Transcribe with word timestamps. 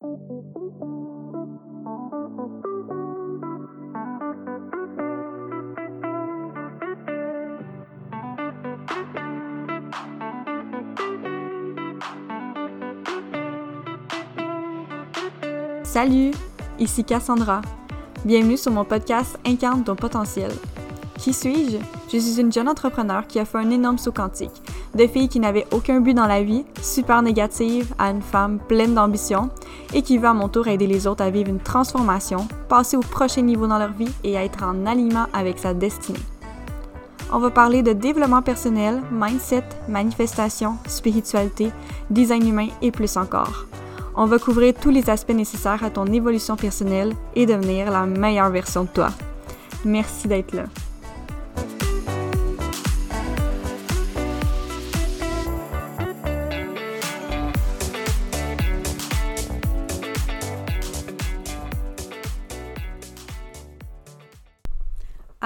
Salut, 0.00 0.12
ici 16.78 17.04
Cassandra. 17.04 17.60
Bienvenue 18.24 18.56
sur 18.56 18.72
mon 18.72 18.86
podcast 18.86 19.38
Incarne 19.44 19.84
ton 19.84 19.96
potentiel. 19.96 20.50
Qui 21.18 21.34
suis-je? 21.34 21.76
Je 22.10 22.16
suis 22.16 22.40
une 22.40 22.50
jeune 22.50 22.70
entrepreneur 22.70 23.26
qui 23.26 23.38
a 23.38 23.44
fait 23.44 23.58
un 23.58 23.68
énorme 23.68 23.98
saut 23.98 24.12
quantique. 24.12 24.59
De 24.94 25.06
fille 25.06 25.28
qui 25.28 25.38
n'avait 25.38 25.66
aucun 25.70 26.00
but 26.00 26.14
dans 26.14 26.26
la 26.26 26.42
vie, 26.42 26.64
super 26.82 27.22
négative, 27.22 27.94
à 27.98 28.10
une 28.10 28.22
femme 28.22 28.58
pleine 28.58 28.94
d'ambition 28.94 29.50
et 29.94 30.02
qui 30.02 30.18
veut 30.18 30.26
à 30.26 30.34
mon 30.34 30.48
tour 30.48 30.66
aider 30.66 30.86
les 30.86 31.06
autres 31.06 31.22
à 31.22 31.30
vivre 31.30 31.48
une 31.48 31.60
transformation, 31.60 32.48
passer 32.68 32.96
au 32.96 33.00
prochain 33.00 33.42
niveau 33.42 33.68
dans 33.68 33.78
leur 33.78 33.92
vie 33.92 34.10
et 34.24 34.36
à 34.36 34.44
être 34.44 34.64
en 34.64 34.86
alignement 34.86 35.26
avec 35.32 35.58
sa 35.58 35.74
destinée. 35.74 36.18
On 37.32 37.38
va 37.38 37.50
parler 37.50 37.84
de 37.84 37.92
développement 37.92 38.42
personnel, 38.42 39.00
mindset, 39.12 39.62
manifestation, 39.88 40.76
spiritualité, 40.88 41.70
design 42.10 42.48
humain 42.48 42.68
et 42.82 42.90
plus 42.90 43.16
encore. 43.16 43.66
On 44.16 44.26
va 44.26 44.40
couvrir 44.40 44.74
tous 44.74 44.90
les 44.90 45.08
aspects 45.08 45.30
nécessaires 45.30 45.84
à 45.84 45.90
ton 45.90 46.06
évolution 46.06 46.56
personnelle 46.56 47.14
et 47.36 47.46
devenir 47.46 47.92
la 47.92 48.06
meilleure 48.06 48.50
version 48.50 48.82
de 48.82 48.88
toi. 48.88 49.10
Merci 49.84 50.26
d'être 50.26 50.52
là. 50.52 50.64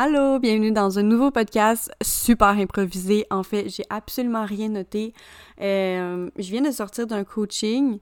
Allô, 0.07 0.39
bienvenue 0.39 0.71
dans 0.71 0.99
un 0.99 1.03
nouveau 1.03 1.31
podcast 1.31 1.91
super 2.03 2.49
improvisé. 2.49 3.27
En 3.31 3.43
fait, 3.43 3.71
j'ai 3.71 3.85
absolument 3.89 4.45
rien 4.45 4.69
noté. 4.69 5.15
Euh, 5.63 6.29
je 6.37 6.51
viens 6.51 6.61
de 6.61 6.71
sortir 6.71 7.07
d'un 7.07 7.25
coaching 7.25 8.01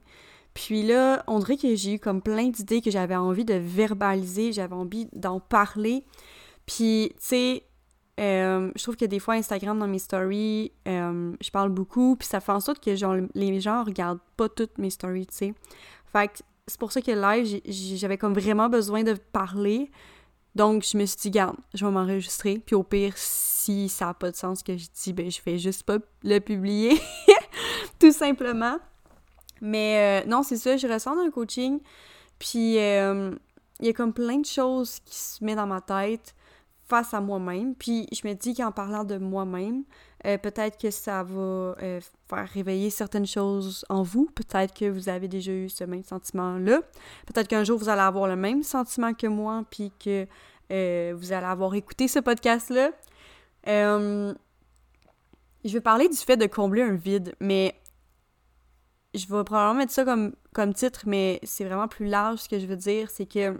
puis 0.53 0.83
là, 0.83 1.23
on 1.27 1.39
dirait 1.39 1.55
que 1.55 1.73
j'ai 1.75 1.93
eu 1.93 1.99
comme 1.99 2.21
plein 2.21 2.49
d'idées 2.49 2.81
que 2.81 2.91
j'avais 2.91 3.15
envie 3.15 3.45
de 3.45 3.53
verbaliser, 3.53 4.51
j'avais 4.51 4.75
envie 4.75 5.07
d'en 5.13 5.39
parler. 5.39 6.03
Puis, 6.65 7.13
tu 7.13 7.21
sais, 7.21 7.63
euh, 8.19 8.69
je 8.75 8.83
trouve 8.83 8.97
que 8.97 9.05
des 9.05 9.19
fois, 9.19 9.35
Instagram, 9.35 9.79
dans 9.79 9.87
mes 9.87 9.99
stories, 9.99 10.73
euh, 10.89 11.31
je 11.39 11.51
parle 11.51 11.69
beaucoup, 11.69 12.17
puis 12.17 12.27
ça 12.27 12.41
fait 12.41 12.51
en 12.51 12.59
sorte 12.59 12.83
que 12.83 12.97
genre, 12.97 13.15
les 13.33 13.61
gens 13.61 13.81
regardent 13.81 14.19
pas 14.35 14.49
toutes 14.49 14.77
mes 14.77 14.89
stories, 14.89 15.27
tu 15.27 15.35
sais. 15.37 15.53
Fait 16.11 16.27
que 16.27 16.39
c'est 16.67 16.79
pour 16.79 16.91
ça 16.91 17.01
que 17.01 17.11
live, 17.11 17.61
j'avais 17.65 18.17
comme 18.17 18.33
vraiment 18.33 18.67
besoin 18.67 19.03
de 19.03 19.13
parler. 19.13 19.89
Donc, 20.55 20.83
je 20.83 20.97
me 20.97 21.05
suis 21.05 21.17
dit, 21.19 21.31
garde, 21.31 21.57
je 21.73 21.85
vais 21.85 21.91
m'enregistrer. 21.91 22.59
Puis 22.59 22.75
au 22.75 22.83
pire, 22.83 23.13
si 23.15 23.89
ça 23.89 24.05
n'a 24.05 24.13
pas 24.13 24.31
de 24.31 24.35
sens 24.35 24.61
que 24.61 24.77
je 24.77 24.87
dis, 24.93 25.13
ben 25.13 25.31
je 25.31 25.41
vais 25.45 25.57
juste 25.57 25.83
pas 25.83 25.97
le 26.23 26.39
publier. 26.39 26.99
Tout 27.99 28.11
simplement. 28.11 28.77
Mais 29.63 30.23
euh, 30.23 30.29
non, 30.29 30.43
c'est 30.43 30.57
ça, 30.57 30.75
je 30.75 30.85
ressens 30.87 31.17
un 31.17 31.31
coaching, 31.31 31.79
puis 32.37 32.77
euh, 32.77 33.31
il 33.79 33.85
y 33.85 33.89
a 33.89 33.93
comme 33.93 34.11
plein 34.11 34.39
de 34.39 34.45
choses 34.45 34.99
qui 35.05 35.15
se 35.15 35.41
mettent 35.41 35.55
dans 35.55 35.65
ma 35.65 35.79
tête 35.79 36.35
face 36.89 37.13
à 37.13 37.21
moi-même. 37.21 37.73
Puis 37.73 38.07
je 38.11 38.27
me 38.27 38.33
dis 38.33 38.53
qu'en 38.53 38.73
parlant 38.73 39.05
de 39.05 39.17
moi-même, 39.17 39.83
euh, 40.25 40.37
peut-être 40.37 40.77
que 40.77 40.91
ça 40.91 41.23
va 41.23 41.75
faire 42.29 42.49
réveiller 42.53 42.89
certaines 42.89 43.25
choses 43.25 43.85
en 43.89 44.03
vous. 44.03 44.29
Peut-être 44.33 44.73
que 44.73 44.85
vous 44.89 45.09
avez 45.09 45.27
déjà 45.27 45.51
eu 45.51 45.69
ce 45.69 45.83
même 45.83 46.03
sentiment-là. 46.03 46.81
Peut-être 47.25 47.47
qu'un 47.47 47.63
jour 47.63 47.77
vous 47.77 47.89
allez 47.89 48.01
avoir 48.01 48.27
le 48.27 48.35
même 48.35 48.63
sentiment 48.63 49.13
que 49.13 49.27
moi, 49.27 49.63
puis 49.69 49.91
que 49.99 50.25
vous 51.13 51.33
allez 51.33 51.45
avoir 51.45 51.75
écouté 51.75 52.07
ce 52.07 52.19
podcast-là. 52.19 52.91
je 53.65 54.33
vais 55.65 55.81
parler 55.81 56.09
du 56.09 56.17
fait 56.17 56.37
de 56.37 56.47
combler 56.47 56.81
un 56.81 56.95
vide, 56.95 57.35
mais 57.39 57.75
je 59.13 59.27
vais 59.27 59.43
probablement 59.43 59.75
mettre 59.75 59.93
ça 59.93 60.05
comme, 60.05 60.33
comme 60.53 60.73
titre, 60.73 61.03
mais 61.05 61.39
c'est 61.43 61.65
vraiment 61.65 61.87
plus 61.87 62.07
large 62.07 62.39
ce 62.39 62.49
que 62.49 62.59
je 62.59 62.65
veux 62.65 62.75
dire, 62.75 63.09
c'est 63.09 63.25
que 63.25 63.59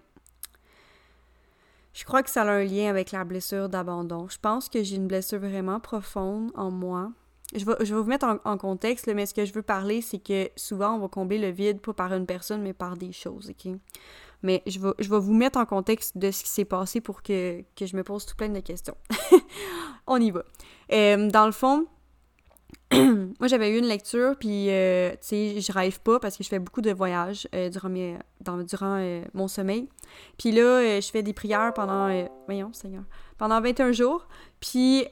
je 1.93 2.03
crois 2.05 2.23
que 2.23 2.29
ça 2.29 2.41
a 2.41 2.51
un 2.51 2.63
lien 2.63 2.89
avec 2.89 3.11
la 3.11 3.23
blessure 3.23 3.69
d'abandon. 3.69 4.27
Je 4.27 4.37
pense 4.39 4.67
que 4.67 4.83
j'ai 4.83 4.95
une 4.95 5.07
blessure 5.07 5.39
vraiment 5.39 5.79
profonde 5.79 6.51
en 6.55 6.71
moi. 6.71 7.11
Je 7.55 7.65
vais, 7.65 7.73
je 7.81 7.93
vais 7.93 8.01
vous 8.01 8.07
mettre 8.07 8.25
en, 8.43 8.57
contexte, 8.57 9.07
mais 9.13 9.27
ce 9.27 9.33
que 9.33 9.45
je 9.45 9.53
veux 9.53 9.61
parler, 9.61 10.01
c'est 10.01 10.17
que 10.17 10.49
souvent, 10.55 10.95
on 10.95 10.99
va 10.99 11.07
combler 11.07 11.37
le 11.37 11.49
vide, 11.49 11.81
pas 11.81 11.93
par 11.93 12.11
une 12.13 12.25
personne, 12.25 12.63
mais 12.63 12.73
par 12.73 12.97
des 12.97 13.11
choses, 13.11 13.51
OK? 13.51 13.73
Mais 14.41 14.63
je 14.65 14.79
vais, 14.79 14.91
je 14.97 15.09
vais 15.09 15.19
vous 15.19 15.33
mettre 15.33 15.59
en 15.59 15.65
contexte 15.65 16.17
de 16.17 16.31
ce 16.31 16.43
qui 16.43 16.49
s'est 16.49 16.65
passé 16.65 16.99
pour 16.99 17.21
que, 17.21 17.61
que, 17.75 17.85
je 17.85 17.95
me 17.95 18.03
pose 18.03 18.25
tout 18.25 18.35
plein 18.35 18.49
de 18.49 18.59
questions. 18.59 18.97
on 20.07 20.19
y 20.19 20.31
va. 20.31 20.43
Euh, 20.91 21.29
dans 21.29 21.45
le 21.45 21.51
fond, 21.51 21.85
moi, 23.39 23.47
j'avais 23.47 23.71
eu 23.71 23.79
une 23.79 23.85
lecture, 23.85 24.35
puis, 24.37 24.69
euh, 24.69 25.11
tu 25.13 25.17
sais, 25.21 25.61
je 25.61 25.71
rêve 25.71 25.99
pas 26.01 26.19
parce 26.19 26.37
que 26.37 26.43
je 26.43 26.49
fais 26.49 26.59
beaucoup 26.59 26.81
de 26.81 26.91
voyages 26.91 27.47
euh, 27.55 27.69
durant, 27.69 27.89
mes, 27.89 28.17
durant 28.41 28.97
euh, 28.99 29.23
mon 29.33 29.47
sommeil. 29.47 29.87
Puis 30.37 30.51
là, 30.51 30.99
je 30.99 31.09
fais 31.09 31.23
des 31.23 31.33
prières 31.33 31.73
pendant, 31.73 32.09
voyons, 32.45 32.71
Seigneur, 32.73 33.03
pendant 33.37 33.59
21 33.61 33.91
jours. 33.91 34.27
Puis, 34.59 35.05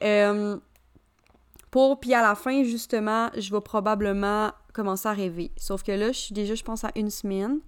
pour, 1.70 2.00
puis 2.00 2.14
à 2.14 2.22
la 2.22 2.34
fin, 2.34 2.62
justement, 2.64 3.30
je 3.36 3.50
vais 3.52 3.60
probablement 3.60 4.52
commencer 4.72 5.08
à 5.08 5.12
rêver. 5.12 5.50
Sauf 5.56 5.82
que 5.82 5.92
là, 5.92 6.12
je 6.12 6.18
suis 6.18 6.34
déjà, 6.34 6.54
je 6.54 6.62
pense, 6.62 6.84
à 6.84 6.90
une 6.94 7.10
semaine. 7.10 7.60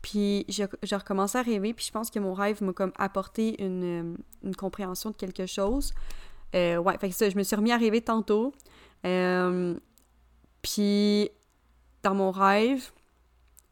Puis, 0.00 0.46
j'ai 0.48 0.96
recommencé 0.96 1.38
à 1.38 1.42
rêver, 1.42 1.74
puis 1.74 1.84
je 1.84 1.90
pense 1.90 2.10
que 2.10 2.20
mon 2.20 2.32
rêve 2.32 2.62
m'a 2.62 2.72
comme 2.72 2.92
apporté 2.96 3.62
une, 3.62 4.16
une 4.44 4.56
compréhension 4.56 5.10
de 5.10 5.16
quelque 5.16 5.46
chose. 5.46 5.92
ouais, 6.54 6.98
fait 7.00 7.10
que 7.10 7.14
ça, 7.14 7.28
je 7.28 7.36
me 7.36 7.42
suis 7.42 7.56
remis 7.56 7.72
à 7.72 7.76
rêver 7.76 8.00
tantôt. 8.00 8.54
Euh, 9.06 9.74
puis, 10.62 11.30
dans 12.02 12.14
mon 12.14 12.30
rêve, 12.30 12.90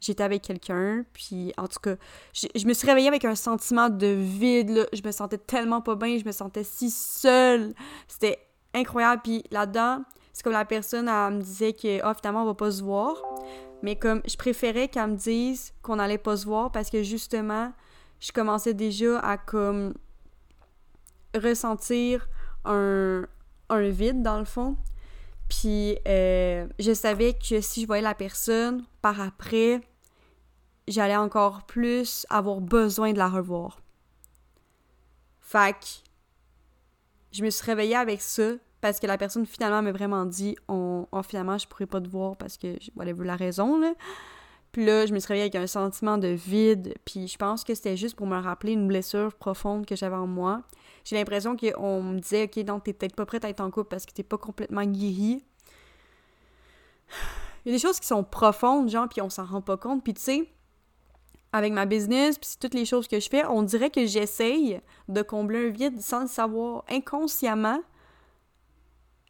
j'étais 0.01 0.23
avec 0.23 0.43
quelqu'un, 0.43 1.05
puis 1.13 1.53
en 1.57 1.67
tout 1.67 1.81
cas, 1.81 1.97
je, 2.33 2.67
me 2.67 2.73
suis 2.73 2.87
réveillée 2.87 3.09
avec 3.09 3.25
un 3.25 3.35
sentiment 3.35 3.89
de 3.89 4.07
vide, 4.07 4.71
là. 4.71 4.87
Je 4.93 5.03
me 5.05 5.11
sentais 5.11 5.39
tellement 5.39 5.81
pas 5.81 5.97
bien, 5.97 6.19
je 6.19 6.25
me 6.25 6.33
sentais 6.33 6.65
si 6.65 6.91
seule. 6.91 7.75
C'était 8.09 8.39
incroyable. 8.75 9.23
Puis 9.23 9.45
là-dedans, 9.51 10.05
c'est 10.33 10.43
comme 10.43 10.53
la 10.53 10.65
personne, 10.65 11.09
elle 11.09 11.35
me 11.35 11.43
disait 11.43 11.73
que, 11.73 12.01
ah, 12.03 12.15
finalement, 12.15 12.43
on 12.43 12.47
va 12.47 12.55
pas 12.55 12.71
se 12.71 12.83
voir. 12.83 13.23
Mais 13.83 13.97
comme, 13.97 14.23
je 14.27 14.37
préférais 14.37 14.89
qu'elle 14.89 15.11
me 15.11 15.17
dise 15.17 15.73
qu'on 15.83 15.99
allait 15.99 16.19
pas 16.19 16.37
se 16.37 16.47
voir 16.47 16.73
parce 16.73 16.91
que 16.91 17.03
justement, 17.03 17.73
je 18.21 18.33
commençais 18.33 18.75
déjà 18.75 19.19
à 19.21 19.37
comme 19.37 19.95
ressentir 21.35 22.29
un, 22.65 23.27
un 23.69 23.89
vide 23.89 24.23
dans 24.23 24.39
le 24.39 24.45
fond. 24.45 24.77
Puis 25.49 25.99
euh, 26.09 26.67
je 26.79 26.93
savais 26.93 27.35
que 27.35 27.61
si 27.61 27.83
je 27.83 27.87
voyais 27.87 28.03
la 28.03 28.15
personne 28.15 28.85
par 29.01 29.21
après, 29.21 29.81
j'allais 30.89 31.17
encore 31.17 31.65
plus 31.65 32.27
avoir 32.31 32.61
besoin 32.61 33.13
de 33.13 33.19
la 33.19 33.29
revoir. 33.29 33.81
Fac, 35.41 36.03
je 37.33 37.45
me 37.45 37.51
suis 37.51 37.65
réveillée 37.65 37.97
avec 37.97 38.21
ça 38.21 38.53
parce 38.81 39.01
que 39.01 39.07
la 39.07 39.19
personne 39.19 39.47
finalement 39.47 39.83
m'a 39.83 39.93
vraiment 39.93 40.27
dit 40.27 40.57
on, 40.69 41.07
finalement 41.23 41.59
je 41.59 41.67
pourrais 41.67 41.87
pas 41.87 42.01
te 42.01 42.09
voir 42.09 42.37
parce 42.37 42.57
que 42.57 42.77
vu 43.13 43.25
la 43.25 43.37
raison 43.37 43.79
là. 43.81 43.93
Puis 44.77 44.85
là, 44.85 45.07
je 45.07 45.15
me 45.15 45.19
suis 45.21 45.29
réveillée 45.29 45.45
avec 45.45 45.55
un 45.55 45.67
sentiment 45.67 46.19
de 46.19 46.29
vide, 46.29 46.93
puis 47.07 47.29
je 47.29 47.39
pense 47.39 47.65
que 47.65 47.75
c'était 47.75 47.97
juste 47.97 48.15
pour 48.15 48.27
me 48.27 48.39
rappeler 48.39 48.73
une 48.73 48.87
blessure 48.87 49.33
profonde 49.33 49.87
que 49.87 49.97
j'avais 49.97 50.17
en 50.17 50.27
moi 50.27 50.61
j'ai 51.07 51.17
l'impression 51.17 51.57
qu'on 51.57 52.03
me 52.03 52.19
disait, 52.19 52.45
OK, 52.45 52.63
donc 52.63 52.85
t'es 52.85 52.93
peut-être 52.93 53.17
pas 53.17 53.25
prête 53.25 53.47
à 53.47 53.49
être 53.49 53.63
en 53.63 53.71
couple 53.71 53.89
parce 53.89 54.05
que 54.05 54.13
t'es 54.13 54.23
pas 54.23 54.37
complètement 54.37 54.85
guérie. 54.85 55.43
Il 57.65 57.71
y 57.71 57.75
a 57.75 57.77
des 57.77 57.79
choses 57.79 57.99
qui 57.99 58.07
sont 58.07 58.23
profondes, 58.23 58.91
genre, 58.91 59.09
puis 59.09 59.23
on 59.23 59.31
s'en 59.31 59.47
rend 59.47 59.63
pas 59.63 59.79
compte. 59.79 60.05
Puis 60.05 60.13
tu 60.13 60.21
sais, 60.21 60.53
avec 61.55 61.73
ma 61.73 61.87
business, 61.87 62.37
puis 62.37 62.51
toutes 62.61 62.75
les 62.75 62.85
choses 62.85 63.09
que 63.09 63.19
je 63.19 63.31
fais, 63.31 63.47
on 63.47 63.63
dirait 63.63 63.89
que 63.89 64.05
j'essaye 64.05 64.83
de 65.09 65.23
combler 65.23 65.69
un 65.69 65.71
vide 65.71 66.03
sans 66.03 66.21
le 66.21 66.29
savoir. 66.29 66.85
Inconsciemment, 66.91 67.81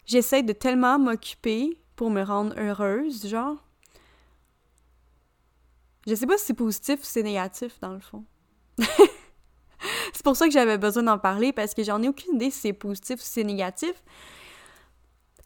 j'essaye 0.06 0.42
de 0.42 0.54
tellement 0.54 0.98
m'occuper 0.98 1.78
pour 1.94 2.10
me 2.10 2.24
rendre 2.24 2.52
heureuse, 2.58 3.28
genre. 3.28 3.65
Je 6.06 6.14
sais 6.14 6.26
pas 6.26 6.38
si 6.38 6.46
c'est 6.46 6.54
positif 6.54 7.00
ou 7.00 7.04
c'est 7.04 7.22
négatif, 7.22 7.80
dans 7.80 7.92
le 7.92 8.00
fond. 8.00 8.24
c'est 10.12 10.22
pour 10.22 10.36
ça 10.36 10.46
que 10.46 10.52
j'avais 10.52 10.78
besoin 10.78 11.02
d'en 11.02 11.18
parler 11.18 11.52
parce 11.52 11.74
que 11.74 11.82
j'en 11.82 12.02
ai 12.02 12.08
aucune 12.08 12.36
idée 12.36 12.50
si 12.50 12.60
c'est 12.60 12.72
positif 12.72 13.20
ou 13.20 13.22
si 13.22 13.30
c'est 13.30 13.44
négatif. 13.44 13.94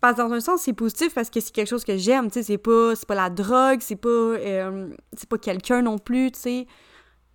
Parce 0.01 0.17
que 0.17 0.23
dans 0.23 0.33
un 0.33 0.41
sens, 0.41 0.63
c'est 0.63 0.73
positif 0.73 1.15
parce 1.15 1.31
que 1.31 1.41
c'est 1.41 1.53
quelque 1.53 1.69
chose 1.69 1.85
que 1.85 1.97
j'aime, 1.97 2.29
tu 2.31 2.35
sais, 2.35 2.43
c'est 2.43 2.59
pas, 2.59 2.95
pas 3.07 3.15
la 3.15 3.31
drogue, 3.31 3.81
c'est 3.81 3.97
pas, 3.97 4.09
euh, 4.09 4.95
c'est 5.15 5.29
pas 5.29 5.39
quelqu'un 5.39 5.83
non 5.83 5.99
plus, 5.99 6.33
tu 6.33 6.41
sais. 6.41 6.67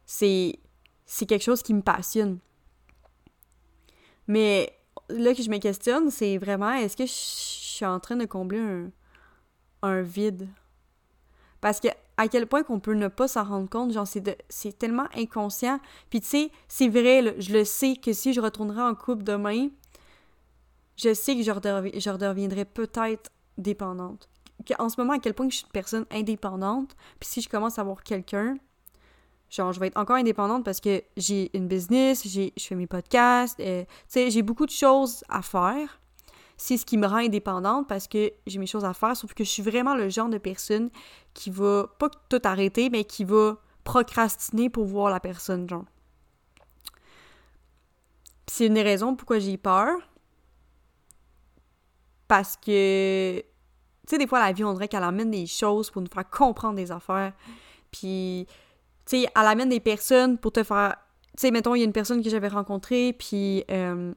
C'est, 0.06 0.60
c'est 1.06 1.26
quelque 1.26 1.44
chose 1.44 1.62
qui 1.62 1.74
me 1.74 1.82
passionne. 1.82 2.40
Mais 4.28 4.72
là 5.10 5.34
que 5.36 5.44
je 5.44 5.50
me 5.50 5.58
questionne, 5.60 6.10
c'est 6.10 6.38
vraiment, 6.38 6.74
est-ce 6.74 6.98
que 6.98 7.06
je 7.06 7.12
suis 7.12 7.86
en 7.86 8.00
train 8.00 8.16
de 8.16 8.26
combler 8.26 8.60
un, 8.60 8.92
un 9.84 10.02
vide? 10.02 10.48
Parce 11.66 11.80
que 11.80 11.88
à 12.18 12.28
quel 12.28 12.46
point 12.46 12.62
qu'on 12.62 12.80
peut 12.80 12.94
ne 12.94 13.08
pas 13.08 13.28
s'en 13.28 13.44
rendre 13.44 13.68
compte, 13.68 13.92
genre, 13.92 14.06
c'est 14.06 14.78
tellement 14.78 15.08
inconscient. 15.16 15.80
Puis 16.12 16.22
tu 16.22 16.28
sais, 16.28 16.52
c'est 16.68 16.88
vrai, 16.88 17.34
je 17.40 17.54
le 17.54 17.66
sais 17.66 17.96
que 17.96 18.14
si 18.14 18.34
je 18.34 18.40
retournerais 18.40 18.84
en 18.84 18.94
couple 18.94 19.24
demain, 19.24 19.70
je 20.96 21.12
sais 21.16 21.36
que 21.36 21.42
je, 21.42 21.50
redeviendrai 21.50 22.66
peut-être 22.66 23.32
dépendante. 23.58 24.30
En 24.78 24.90
ce 24.90 25.02
moment, 25.02 25.14
à 25.14 25.18
quel 25.18 25.34
point 25.34 25.50
je 25.50 25.56
suis 25.56 25.66
une 25.66 25.72
personne 25.72 26.06
indépendante, 26.12 26.96
puis 27.20 27.28
si 27.28 27.42
je 27.42 27.50
commence 27.50 27.80
à 27.80 27.82
avoir 27.82 28.04
quelqu'un, 28.04 28.60
genre, 29.50 29.74
je 29.74 29.80
vais 29.80 29.88
être 29.88 29.98
encore 29.98 30.18
indépendante 30.18 30.64
parce 30.64 30.80
que 30.80 31.02
j'ai 31.18 31.50
une 31.58 31.68
business, 31.68 32.28
je 32.28 32.52
fais 32.60 32.76
mes 32.76 32.86
podcasts, 32.86 33.60
euh, 33.60 33.86
tu 33.86 33.90
sais, 34.10 34.30
j'ai 34.30 34.44
beaucoup 34.44 34.68
de 34.68 34.72
choses 34.72 35.24
à 35.30 35.42
faire. 35.42 36.00
C'est 36.58 36.78
ce 36.78 36.86
qui 36.86 36.98
me 36.98 37.08
rend 37.08 37.18
indépendante 37.18 37.88
parce 37.88 38.08
que 38.08 38.32
j'ai 38.48 38.60
mes 38.60 38.68
choses 38.68 38.86
à 38.86 38.94
faire, 38.94 39.16
sauf 39.16 39.34
que 39.34 39.44
je 39.44 39.50
suis 39.50 39.64
vraiment 39.64 39.96
le 39.96 40.10
genre 40.10 40.30
de 40.30 40.38
personne 40.38 40.90
qui 41.34 41.50
va, 41.50 41.88
pas 42.00 42.10
tout 42.30 42.42
arrêter, 42.44 42.90
mais 42.90 43.04
qui 43.04 43.24
va 43.24 43.58
procrastiner 43.84 44.70
pour 44.70 44.86
voir 44.86 45.12
la 45.12 45.20
personne, 45.20 45.70
genre. 45.70 45.86
c'est 48.48 48.68
une 48.68 48.76
des 48.76 48.84
raisons 48.84 49.16
pourquoi 49.16 49.40
j'ai 49.40 49.58
peur, 49.58 50.00
parce 52.28 52.58
que, 52.58 53.40
tu 53.40 53.46
sais, 54.08 54.18
des 54.18 54.28
fois, 54.28 54.40
la 54.40 54.52
vie, 54.52 54.64
on 54.64 54.74
dirait 54.74 54.88
qu'elle 54.88 55.04
amène 55.04 55.32
des 55.32 55.46
choses 55.46 55.92
pour 55.92 56.02
nous 56.02 56.10
faire 56.12 56.30
comprendre 56.30 56.76
des 56.76 56.92
affaires. 56.92 57.34
Puis, 57.92 58.48
tu 59.06 59.22
sais, 59.22 59.28
elle 59.36 59.48
amène 59.48 59.70
des 59.70 59.80
personnes 59.80 60.38
pour 60.38 60.52
te 60.52 60.64
faire. 60.64 60.96
Tu 61.38 61.42
sais, 61.42 61.52
mettons, 61.52 61.76
il 61.76 61.80
y 61.80 61.82
a 61.82 61.86
une 61.86 61.94
personne 61.94 62.24
que 62.24 62.30
j'avais 62.30 62.48
rencontrée, 62.48 63.14
puis 63.14 63.64
euh, 63.70 64.14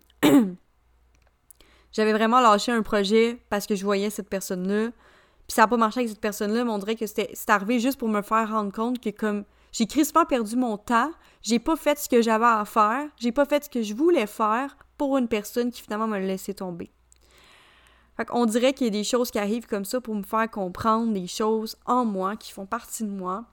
j'avais 1.93 2.12
vraiment 2.12 2.40
lâché 2.40 2.73
un 2.73 2.82
projet 2.82 3.43
parce 3.49 3.67
que 3.67 3.75
je 3.75 3.85
voyais 3.85 4.11
cette 4.11 4.29
personne-là. 4.29 4.90
Puis 5.46 5.55
ça 5.55 5.62
n'a 5.62 5.69
pas 5.69 5.76
marché 5.76 6.00
avec 6.00 6.11
cette 6.11 6.20
personne-là, 6.20 6.64
mais 6.64 6.70
on 6.70 6.79
dirait 6.79 6.96
que 6.96 7.06
c'était 7.06 7.32
arrivé 7.49 7.81
juste 7.81 7.99
pour 7.99 8.08
me 8.08 8.23
faire 8.23 8.50
rendre 8.50 8.73
compte 8.73 9.00
que, 9.00 9.11
comme, 9.11 9.44
j'ai 9.73 9.87
crispement 9.87 10.25
perdu 10.25 10.56
mon 10.56 10.76
temps, 10.76 11.11
j'ai 11.43 11.58
pas 11.58 11.76
fait 11.76 11.99
ce 11.99 12.08
que 12.08 12.23
j'avais 12.23 12.44
à 12.44 12.64
faire, 12.64 13.06
j'ai 13.17 13.32
pas 13.32 13.44
fait 13.44 13.64
ce 13.64 13.70
que 13.70 13.82
je 13.82 13.94
voulais 13.94 14.26
faire 14.26 14.76
pour 14.96 15.17
une 15.17 15.29
personne 15.29 15.70
qui 15.70 15.82
finalement 15.82 16.06
m'a 16.06 16.19
laissé 16.19 16.55
tomber. 16.55 16.90
Fait 18.17 18.25
qu'on 18.25 18.46
dirait 18.46 18.73
qu'il 18.73 18.87
y 18.87 18.88
a 18.88 18.91
des 18.91 19.05
choses 19.05 19.31
qui 19.31 19.38
arrivent 19.38 19.67
comme 19.67 19.84
ça 19.84 20.00
pour 20.00 20.14
me 20.14 20.25
faire 20.25 20.50
comprendre 20.50 21.12
des 21.12 21.29
choses 21.29 21.76
en 21.87 22.05
moi 22.05 22.37
qui 22.37 22.52
font 22.52 22.67
partie 22.67 23.05
de 23.05 23.11
moi. 23.11 23.44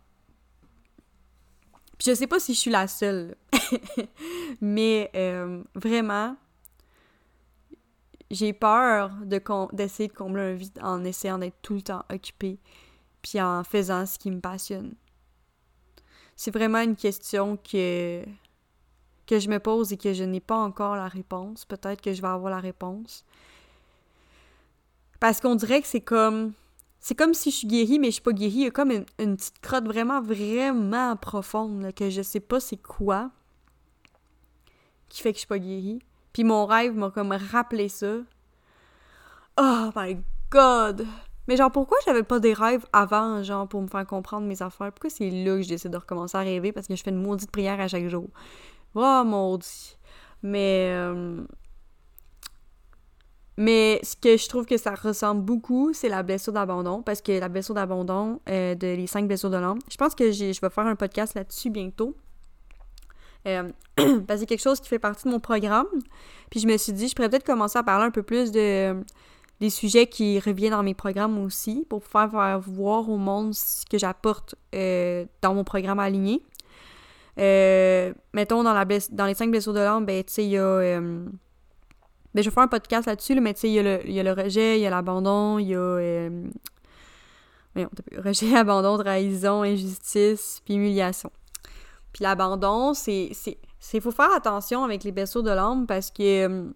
Puis 1.97 2.09
je 2.09 2.15
sais 2.15 2.27
pas 2.27 2.39
si 2.39 2.53
je 2.53 2.59
suis 2.59 2.71
la 2.71 2.88
seule, 2.88 3.35
mais 4.61 5.11
euh, 5.15 5.63
vraiment, 5.75 6.35
j'ai 8.31 8.54
peur 8.54 9.12
d'essayer 9.72 10.07
de, 10.07 10.13
de 10.13 10.18
combler 10.18 10.42
un 10.42 10.54
vide 10.54 10.80
en 10.81 11.04
essayant 11.04 11.38
d'être 11.38 11.62
tout 11.62 11.75
le 11.75 11.81
temps 11.81 12.04
occupée, 12.12 12.60
puis 13.22 13.42
en 13.42 13.63
faisant 13.63 14.06
ce 14.06 14.18
qui 14.18 14.31
me 14.31 14.39
passionne. 14.39 14.95
C'est 16.36 16.51
vraiment 16.51 16.80
une 16.80 16.95
question 16.95 17.57
que, 17.57 18.24
que 19.25 19.39
je 19.39 19.50
me 19.50 19.60
pose 19.60 19.94
et 19.94 19.98
que 19.98 20.13
je 20.13 20.24
n'ai 20.24 20.42
pas 20.42 20.57
encore 20.57 20.95
la 20.95 21.07
réponse. 21.07 21.66
Peut-être 21.66 22.01
que 22.01 22.13
je 22.13 22.22
vais 22.22 22.27
avoir 22.27 22.51
la 22.51 22.60
réponse. 22.60 23.24
Parce 25.19 25.39
qu'on 25.39 25.56
dirait 25.56 25.81
que 25.81 25.88
c'est 25.88 26.01
comme. 26.01 26.54
C'est 27.00 27.16
comme 27.16 27.36
si 27.36 27.51
je 27.51 27.57
suis 27.57 27.68
guérie, 27.68 28.00
mais 28.00 28.07
je 28.07 28.13
suis 28.13 28.22
pas 28.22 28.31
guérie. 28.31 28.54
Il 28.54 28.63
y 28.63 28.68
a 28.68 28.72
comme 28.72 28.92
une, 28.92 29.06
petite 29.38 29.60
crotte 29.60 29.86
vraiment, 29.86 30.22
vraiment 30.22 31.16
profonde, 31.16 31.94
que 31.94 32.10
je 32.10 32.24
sais 32.24 32.39
pas 32.39 32.60
c'est 32.60 32.81
quoi, 32.81 33.30
qui 35.07 35.22
fait 35.22 35.31
que 35.31 35.36
je 35.36 35.42
suis 35.42 35.48
pas 35.48 35.60
guérie. 35.60 36.00
Puis 36.35 36.43
mon 36.43 36.65
rêve 36.65 36.93
m'a 36.97 37.11
comme 37.11 37.31
rappelé 37.31 37.87
ça. 37.87 38.17
Oh 39.57 39.89
my 39.95 40.17
god! 40.51 41.07
Mais 41.47 41.55
genre, 41.55 41.71
pourquoi 41.71 41.97
j'avais 42.05 42.23
pas 42.23 42.41
des 42.41 42.51
rêves 42.51 42.85
avant, 42.91 43.41
genre, 43.41 43.65
pour 43.69 43.81
me 43.81 43.87
faire 43.87 44.05
comprendre 44.05 44.45
mes 44.45 44.61
affaires? 44.61 44.91
Pourquoi 44.91 45.09
c'est 45.09 45.29
là 45.29 45.55
que 45.55 45.61
je 45.61 45.69
décide 45.69 45.91
de 45.91 45.97
recommencer 45.97 46.35
à 46.37 46.41
rêver? 46.41 46.73
Parce 46.73 46.87
que 46.87 46.95
je 46.97 47.03
fais 47.03 47.11
une 47.11 47.21
maudite 47.21 47.51
prière 47.51 47.79
à 47.79 47.87
chaque 47.87 48.09
jour? 48.09 48.27
Oh, 48.95 49.23
maudit! 49.25 49.97
Mais... 50.43 50.89
Euh, 50.91 51.45
mais 53.55 54.01
ce 54.03 54.17
que 54.17 54.35
je 54.35 54.49
trouve 54.49 54.65
que 54.65 54.75
ça 54.75 54.93
ressemble 54.93 55.41
beaucoup, 55.41 55.93
c'est 55.93 56.09
la 56.09 56.21
blessure 56.21 56.51
d'abandon, 56.51 57.01
parce 57.01 57.21
que 57.21 57.31
la 57.31 57.47
blessure 57.47 57.75
d'abandon, 57.75 58.41
euh, 58.49 58.75
de 58.75 58.88
les 58.88 59.07
cinq 59.07 59.25
blessures 59.25 59.51
de 59.51 59.55
l'âme, 59.55 59.79
je 59.89 59.95
pense 59.95 60.13
que 60.13 60.33
je 60.33 60.59
vais 60.59 60.69
faire 60.69 60.85
un 60.85 60.97
podcast 60.97 61.33
là-dessus 61.33 61.69
bientôt. 61.69 62.13
Euh, 63.47 63.69
c'est 63.97 64.45
quelque 64.45 64.62
chose 64.62 64.80
qui 64.80 64.89
fait 64.89 65.00
partie 65.00 65.25
de 65.25 65.30
mon 65.30 65.39
programme. 65.39 65.88
Puis 66.50 66.59
je 66.59 66.68
me 66.68 66.77
suis 66.77 66.94
dit, 66.94 67.07
je 67.07 67.15
pourrais 67.15 67.30
peut-être 67.30 67.45
commencer 67.45 67.77
à 67.77 67.83
parler 67.83 68.06
un 68.06 68.12
peu 68.12 68.24
plus 68.24 68.51
de 68.51 68.95
des 69.62 69.69
sujets 69.69 70.06
qui 70.06 70.38
reviennent 70.39 70.71
dans 70.71 70.83
mes 70.83 70.94
programmes 70.94 71.38
aussi, 71.38 71.86
pour 71.88 72.03
faire, 72.03 72.59
voir 72.59 73.07
au 73.09 73.15
monde 73.15 73.53
ce 73.53 73.86
que 73.86 73.97
j'apporte 73.97 74.56
euh, 74.75 75.25
dans 75.42 75.53
mon 75.53 75.63
programme 75.63 75.97
aligné. 75.97 76.42
mettons, 77.38 78.63
dans, 78.63 78.74
la 78.74 78.83
dans 79.12 79.25
les 79.25 79.33
cinq 79.33 79.51
blessures 79.51 79.71
de 79.71 79.80
l'âme, 79.80 80.06
ben, 80.06 80.21
tu 80.25 80.33
sais, 80.33 80.44
il 80.44 80.50
y 80.50 80.57
a 80.57 81.00
ben, 82.36 82.41
je 82.41 82.50
vais 82.50 82.53
faire 82.53 82.63
un 82.63 82.68
podcast 82.68 83.07
là-dessus, 83.07 83.39
mais 83.39 83.53
tu 83.53 83.62
sais, 83.62 83.69
il 83.69 83.75
y, 84.12 84.19
a 84.19 84.24
le 84.24 84.31
rejet, 84.33 84.77
il 84.77 84.81
y 84.81 84.86
a 84.86 84.89
l'abandon, 84.89 85.57
il 85.57 85.69
y 85.69 85.74
a. 85.74 85.80
Euh, 85.80 86.44
rejet, 88.18 88.53
abandon, 88.57 88.98
trahison, 88.98 89.63
injustice, 89.63 90.62
puis 90.65 90.74
humiliation. 90.74 91.31
Puis 92.15 92.23
l'abandon, 92.23 92.94
c'est. 92.94 93.31
Il 93.94 94.00
faut 94.00 94.12
faire 94.12 94.31
attention 94.33 94.85
avec 94.85 95.03
les 95.03 95.12
blessures 95.12 95.44
de 95.44 95.50
l'âme 95.50 95.85
parce 95.85 96.12
que. 96.12 96.47
Euh, 96.47 96.69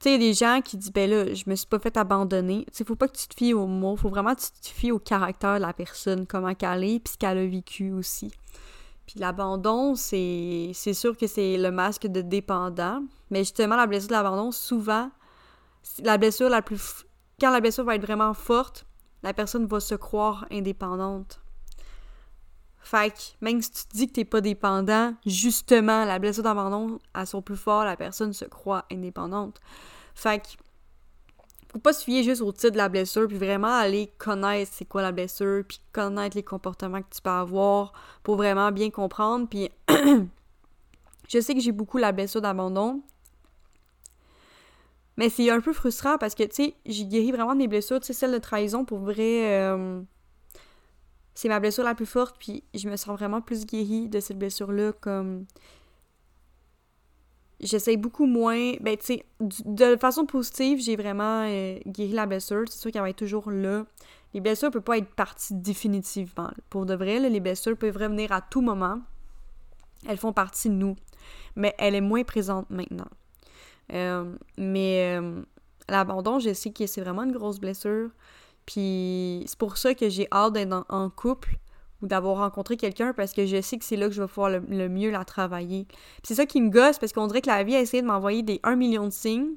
tu 0.00 0.08
sais, 0.08 0.16
des 0.18 0.32
gens 0.32 0.62
qui 0.64 0.78
disent, 0.78 0.90
ben 0.90 1.10
là, 1.10 1.34
je 1.34 1.44
me 1.46 1.54
suis 1.54 1.66
pas 1.66 1.78
fait 1.78 1.94
abandonner. 1.98 2.64
Tu 2.68 2.78
sais, 2.78 2.84
faut 2.84 2.96
pas 2.96 3.08
que 3.08 3.18
tu 3.18 3.28
te 3.28 3.34
fies 3.34 3.52
aux 3.52 3.66
mots, 3.66 3.96
faut 3.96 4.08
vraiment 4.08 4.34
que 4.34 4.40
tu 4.40 4.50
te 4.52 4.68
fies 4.68 4.90
au 4.90 4.98
caractère 4.98 5.56
de 5.56 5.60
la 5.60 5.74
personne, 5.74 6.26
comment 6.26 6.54
qu'elle 6.54 6.84
est, 6.84 6.98
puis 6.98 7.12
ce 7.12 7.18
qu'elle 7.18 7.36
a 7.36 7.46
vécu 7.46 7.92
aussi. 7.92 8.32
Puis 9.06 9.18
l'abandon, 9.18 9.94
c'est 9.94 10.72
sûr 10.72 11.18
que 11.18 11.26
c'est 11.26 11.58
le 11.58 11.70
masque 11.70 12.06
de 12.06 12.22
dépendant. 12.22 13.02
Mais 13.28 13.40
justement, 13.40 13.76
la 13.76 13.86
blessure 13.86 14.08
de 14.08 14.14
l'abandon, 14.14 14.50
souvent, 14.50 15.10
la 16.02 16.16
blessure 16.16 16.48
la 16.48 16.62
plus. 16.62 17.04
Quand 17.38 17.50
la 17.50 17.60
blessure 17.60 17.84
va 17.84 17.96
être 17.96 18.06
vraiment 18.06 18.32
forte, 18.32 18.86
la 19.22 19.34
personne 19.34 19.66
va 19.66 19.78
se 19.78 19.94
croire 19.94 20.46
indépendante. 20.50 21.43
Fait 22.84 23.10
que 23.10 23.18
même 23.40 23.62
si 23.62 23.70
tu 23.70 23.84
te 23.84 23.96
dis 23.96 24.06
que 24.08 24.12
t'es 24.12 24.24
pas 24.26 24.42
dépendant, 24.42 25.14
justement, 25.24 26.04
la 26.04 26.18
blessure 26.18 26.42
d'abandon, 26.42 26.98
à 27.14 27.24
son 27.24 27.40
plus 27.40 27.56
fort, 27.56 27.84
la 27.84 27.96
personne 27.96 28.34
se 28.34 28.44
croit 28.44 28.84
indépendante. 28.92 29.58
Fait 30.14 30.40
que 30.40 30.48
faut 31.72 31.78
pas 31.80 31.94
se 31.94 32.04
fier 32.04 32.22
juste 32.22 32.42
au 32.42 32.52
titre 32.52 32.72
de 32.72 32.76
la 32.76 32.90
blessure, 32.90 33.26
puis 33.26 33.38
vraiment 33.38 33.74
aller 33.74 34.12
connaître 34.18 34.70
c'est 34.74 34.84
quoi 34.84 35.00
la 35.00 35.12
blessure, 35.12 35.64
puis 35.66 35.80
connaître 35.92 36.36
les 36.36 36.42
comportements 36.42 37.00
que 37.00 37.12
tu 37.12 37.22
peux 37.22 37.30
avoir 37.30 37.94
pour 38.22 38.36
vraiment 38.36 38.70
bien 38.70 38.90
comprendre. 38.90 39.48
Puis 39.48 39.70
je 41.28 41.40
sais 41.40 41.54
que 41.54 41.60
j'ai 41.60 41.72
beaucoup 41.72 41.96
la 41.96 42.12
blessure 42.12 42.42
d'abandon, 42.42 43.02
mais 45.16 45.30
c'est 45.30 45.48
un 45.50 45.60
peu 45.60 45.72
frustrant 45.72 46.18
parce 46.18 46.34
que, 46.34 46.42
tu 46.42 46.54
sais, 46.54 46.74
j'ai 46.84 47.06
guéri 47.06 47.32
vraiment 47.32 47.54
des 47.54 47.66
blessures, 47.66 47.98
tu 48.00 48.06
sais, 48.06 48.12
celle 48.12 48.32
de 48.32 48.38
trahison, 48.38 48.84
pour 48.84 48.98
vrai, 48.98 49.58
euh, 49.60 50.02
c'est 51.34 51.48
ma 51.48 51.60
blessure 51.60 51.84
la 51.84 51.94
plus 51.94 52.06
forte, 52.06 52.36
puis 52.38 52.62
je 52.74 52.88
me 52.88 52.96
sens 52.96 53.16
vraiment 53.16 53.40
plus 53.40 53.66
guérie 53.66 54.08
de 54.08 54.20
cette 54.20 54.38
blessure-là, 54.38 54.92
comme 54.92 55.46
j'essaye 57.60 57.96
beaucoup 57.96 58.26
moins. 58.26 58.74
Ben, 58.80 58.96
tu 58.96 59.06
sais, 59.06 59.24
de 59.40 59.96
façon 59.96 60.26
positive, 60.26 60.80
j'ai 60.80 60.96
vraiment 60.96 61.46
euh, 61.48 61.78
guéri 61.86 62.12
la 62.12 62.26
blessure. 62.26 62.64
C'est 62.68 62.78
sûr 62.78 62.92
qu'elle 62.92 63.02
va 63.02 63.10
être 63.10 63.16
toujours 63.16 63.50
là. 63.50 63.84
Les 64.32 64.40
blessures 64.40 64.68
ne 64.68 64.72
peuvent 64.72 64.82
pas 64.82 64.98
être 64.98 65.14
parties 65.14 65.54
définitivement. 65.54 66.50
Pour 66.70 66.86
de 66.86 66.94
vrai, 66.94 67.18
les 67.18 67.40
blessures 67.40 67.76
peuvent 67.76 67.96
revenir 67.96 68.32
à 68.32 68.40
tout 68.40 68.60
moment. 68.60 69.00
Elles 70.06 70.18
font 70.18 70.32
partie 70.32 70.68
de 70.68 70.74
nous. 70.74 70.96
Mais 71.56 71.74
elle 71.78 71.94
est 71.94 72.00
moins 72.00 72.24
présente 72.24 72.68
maintenant. 72.70 73.08
Euh, 73.92 74.36
mais 74.58 75.18
euh, 75.18 75.42
l'abandon, 75.88 76.38
je 76.38 76.52
sais 76.52 76.72
que 76.72 76.86
c'est 76.86 77.00
vraiment 77.00 77.22
une 77.22 77.32
grosse 77.32 77.60
blessure. 77.60 78.10
Puis 78.66 79.44
c'est 79.46 79.58
pour 79.58 79.76
ça 79.76 79.94
que 79.94 80.08
j'ai 80.08 80.26
hâte 80.32 80.54
d'être 80.54 80.84
en 80.88 81.10
couple 81.10 81.58
ou 82.02 82.06
d'avoir 82.06 82.38
rencontré 82.38 82.76
quelqu'un 82.76 83.12
parce 83.12 83.32
que 83.32 83.46
je 83.46 83.60
sais 83.60 83.78
que 83.78 83.84
c'est 83.84 83.96
là 83.96 84.08
que 84.08 84.14
je 84.14 84.22
vais 84.22 84.28
pouvoir 84.28 84.50
le, 84.50 84.88
mieux 84.88 85.10
la 85.10 85.24
travailler. 85.24 85.86
c'est 86.22 86.34
ça 86.34 86.46
qui 86.46 86.60
me 86.60 86.70
gosse 86.70 86.98
parce 86.98 87.12
qu'on 87.12 87.26
dirait 87.26 87.42
que 87.42 87.48
la 87.48 87.62
vie 87.62 87.76
a 87.76 87.80
essayé 87.80 88.02
de 88.02 88.06
m'envoyer 88.06 88.42
des 88.42 88.60
1 88.62 88.76
million 88.76 89.04
de 89.04 89.12
signes 89.12 89.54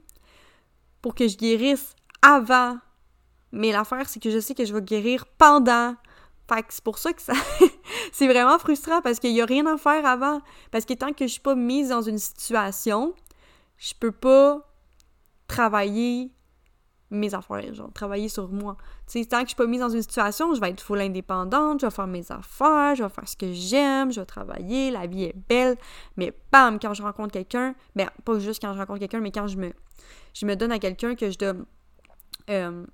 pour 1.01 1.15
que 1.15 1.27
je 1.27 1.37
guérisse 1.37 1.95
avant. 2.21 2.77
Mais 3.51 3.71
l'affaire, 3.71 4.09
c'est 4.09 4.21
que 4.21 4.29
je 4.29 4.39
sais 4.39 4.53
que 4.53 4.65
je 4.65 4.73
vais 4.73 4.81
guérir 4.81 5.25
pendant. 5.37 5.95
Fait 6.49 6.63
que 6.63 6.73
c'est 6.73 6.83
pour 6.83 6.97
ça 6.97 7.13
que 7.13 7.21
ça. 7.21 7.33
c'est 8.11 8.27
vraiment 8.27 8.59
frustrant 8.59 9.01
parce 9.01 9.19
qu'il 9.19 9.33
n'y 9.33 9.41
a 9.41 9.45
rien 9.45 9.65
à 9.65 9.77
faire 9.77 10.05
avant. 10.05 10.41
Parce 10.71 10.85
que 10.85 10.93
tant 10.93 11.13
que 11.13 11.27
je 11.27 11.31
suis 11.33 11.41
pas 11.41 11.55
mise 11.55 11.89
dans 11.89 12.01
une 12.01 12.17
situation, 12.17 13.13
je 13.77 13.93
peux 13.97 14.11
pas 14.11 14.67
travailler 15.47 16.31
mes 17.09 17.33
affaires, 17.33 17.73
genre 17.73 17.91
travailler 17.93 18.29
sur 18.29 18.49
moi. 18.49 18.75
Tu 19.07 19.23
sais, 19.23 19.25
tant 19.25 19.37
que 19.37 19.43
je 19.43 19.47
suis 19.49 19.55
pas 19.55 19.65
mise 19.65 19.79
dans 19.79 19.89
une 19.89 20.01
situation, 20.01 20.53
je 20.53 20.59
vais 20.59 20.69
être 20.69 20.81
full 20.81 20.99
indépendante, 20.99 21.81
je 21.81 21.85
vais 21.85 21.91
faire 21.91 22.07
mes 22.07 22.31
affaires, 22.31 22.95
je 22.95 23.03
vais 23.03 23.09
faire 23.09 23.27
ce 23.27 23.37
que 23.37 23.51
j'aime, 23.53 24.11
je 24.11 24.19
vais 24.19 24.25
travailler, 24.25 24.91
la 24.91 25.07
vie 25.07 25.23
est 25.23 25.35
belle, 25.47 25.77
mais 26.17 26.33
bam, 26.51 26.79
quand 26.79 26.93
je 26.93 27.01
rencontre 27.01 27.31
quelqu'un, 27.31 27.75
ben 27.95 28.09
pas 28.25 28.39
juste 28.39 28.61
quand 28.61 28.73
je 28.73 28.79
rencontre 28.79 28.99
quelqu'un, 28.99 29.21
mais 29.21 29.31
quand 29.31 29.47
je 29.47 29.57
me 29.57 29.71
je 30.33 30.45
me 30.45 30.55
donne 30.55 30.71
à 30.71 30.79
quelqu'un 30.79 31.15
que 31.15 31.31
je 31.31 31.37
donne 31.37 31.65
euh, 32.49 32.85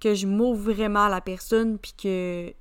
que 0.00 0.14
je 0.14 0.26
m'ouvre 0.26 0.72
vraiment 0.72 1.04
à 1.04 1.08
la 1.08 1.20
personne, 1.20 1.78
puis 1.78 1.92
que 1.92 2.52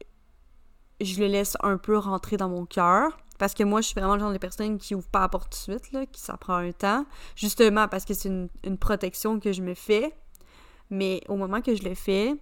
je 1.01 1.19
le 1.19 1.27
laisse 1.27 1.57
un 1.63 1.77
peu 1.77 1.97
rentrer 1.97 2.37
dans 2.37 2.49
mon 2.49 2.65
cœur. 2.65 3.17
Parce 3.41 3.55
que 3.55 3.63
moi, 3.63 3.81
je 3.81 3.87
suis 3.87 3.95
vraiment 3.95 4.13
le 4.13 4.19
genre 4.19 4.31
de 4.31 4.37
personne 4.37 4.77
qui 4.77 4.93
ouvre 4.93 5.07
pas 5.07 5.21
la 5.21 5.27
porte 5.27 5.51
tout 5.51 5.71
de 5.71 5.79
suite, 5.79 5.91
là, 5.93 6.05
qui 6.05 6.21
ça 6.21 6.37
prend 6.37 6.57
un 6.57 6.71
temps. 6.71 7.07
Justement 7.35 7.87
parce 7.87 8.05
que 8.05 8.13
c'est 8.13 8.29
une, 8.29 8.77
protection 8.77 9.39
que 9.39 9.51
je 9.51 9.63
me 9.63 9.73
fais. 9.73 10.15
Mais 10.91 11.23
au 11.27 11.37
moment 11.37 11.59
que 11.59 11.73
je 11.73 11.81
le 11.81 11.95
fais, 11.95 12.35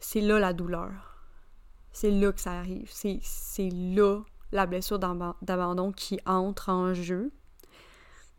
c'est 0.00 0.20
là 0.20 0.40
la 0.40 0.52
douleur. 0.52 0.90
C'est 1.92 2.10
là 2.10 2.32
que 2.32 2.40
ça 2.40 2.50
arrive. 2.58 2.90
C'est 2.90 3.68
là 3.70 4.22
la 4.50 4.66
blessure 4.66 4.98
d'abandon 4.98 5.92
qui 5.92 6.18
entre 6.26 6.70
en 6.70 6.94
jeu. 6.94 7.30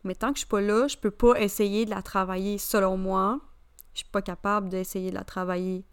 Mais 0.04 0.14
tant 0.14 0.34
que 0.34 0.34
je 0.34 0.40
suis 0.40 0.48
pas 0.48 0.60
là, 0.60 0.86
je 0.86 0.98
peux 0.98 1.10
pas 1.10 1.40
essayer 1.40 1.86
de 1.86 1.90
la 1.90 2.02
travailler 2.02 2.58
selon 2.58 2.98
moi. 2.98 3.40
Je 3.94 4.00
suis 4.00 4.10
pas 4.10 4.20
capable 4.20 4.68
d'essayer 4.68 5.08
de 5.08 5.14
la 5.14 5.24
travailler 5.24 5.86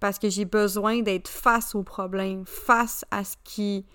parce 0.00 0.18
que 0.18 0.28
j'ai 0.28 0.44
besoin 0.44 1.00
d'être 1.00 1.28
face 1.28 1.74
au 1.74 1.82
problème, 1.82 2.44
face 2.46 3.04
à 3.10 3.24
ce 3.24 3.36
qui 3.44 3.86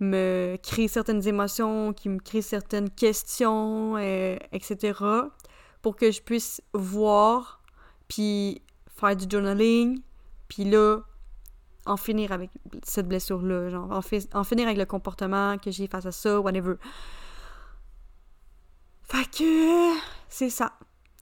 me 0.00 0.56
crée 0.62 0.88
certaines 0.88 1.26
émotions, 1.26 1.92
qui 1.92 2.08
me 2.08 2.18
crée 2.18 2.42
certaines 2.42 2.90
questions, 2.90 3.96
euh, 3.96 4.36
etc. 4.52 5.00
pour 5.82 5.96
que 5.96 6.10
je 6.10 6.22
puisse 6.22 6.60
voir, 6.72 7.62
puis 8.06 8.62
faire 8.94 9.16
du 9.16 9.26
journaling, 9.28 10.00
puis 10.46 10.64
là, 10.64 11.00
en 11.84 11.96
finir 11.96 12.32
avec 12.32 12.50
cette 12.84 13.08
blessure-là, 13.08 13.70
genre, 13.70 13.90
en, 13.90 14.00
en, 14.38 14.44
finir 14.44 14.66
avec 14.66 14.78
le 14.78 14.86
comportement 14.86 15.58
que 15.58 15.70
j'ai 15.70 15.88
face 15.88 16.06
à 16.06 16.12
ça, 16.12 16.40
whatever. 16.40 16.74
Fait 19.02 19.28
que, 19.30 19.94
c'est 20.28 20.50
ça. 20.50 20.72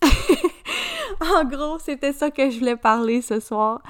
en 1.20 1.44
gros, 1.44 1.78
c'était 1.78 2.12
ça 2.12 2.30
que 2.30 2.50
je 2.50 2.58
voulais 2.58 2.76
parler 2.76 3.22
ce 3.22 3.40
soir. 3.40 3.82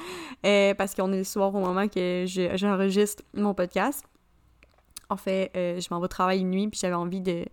Euh, 0.44 0.74
parce 0.74 0.94
qu'on 0.94 1.12
est 1.12 1.18
le 1.18 1.24
soir 1.24 1.54
au 1.54 1.60
moment 1.60 1.88
que 1.88 2.24
j'enregistre 2.54 3.22
mon 3.34 3.54
podcast. 3.54 4.04
En 5.08 5.16
fait, 5.16 5.50
euh, 5.56 5.80
je 5.80 5.86
m'en 5.90 6.00
vais 6.00 6.08
travailler 6.08 6.40
une 6.40 6.50
nuit, 6.50 6.68
puis 6.68 6.78
j'avais 6.80 6.94
envie 6.94 7.20
de, 7.20 7.44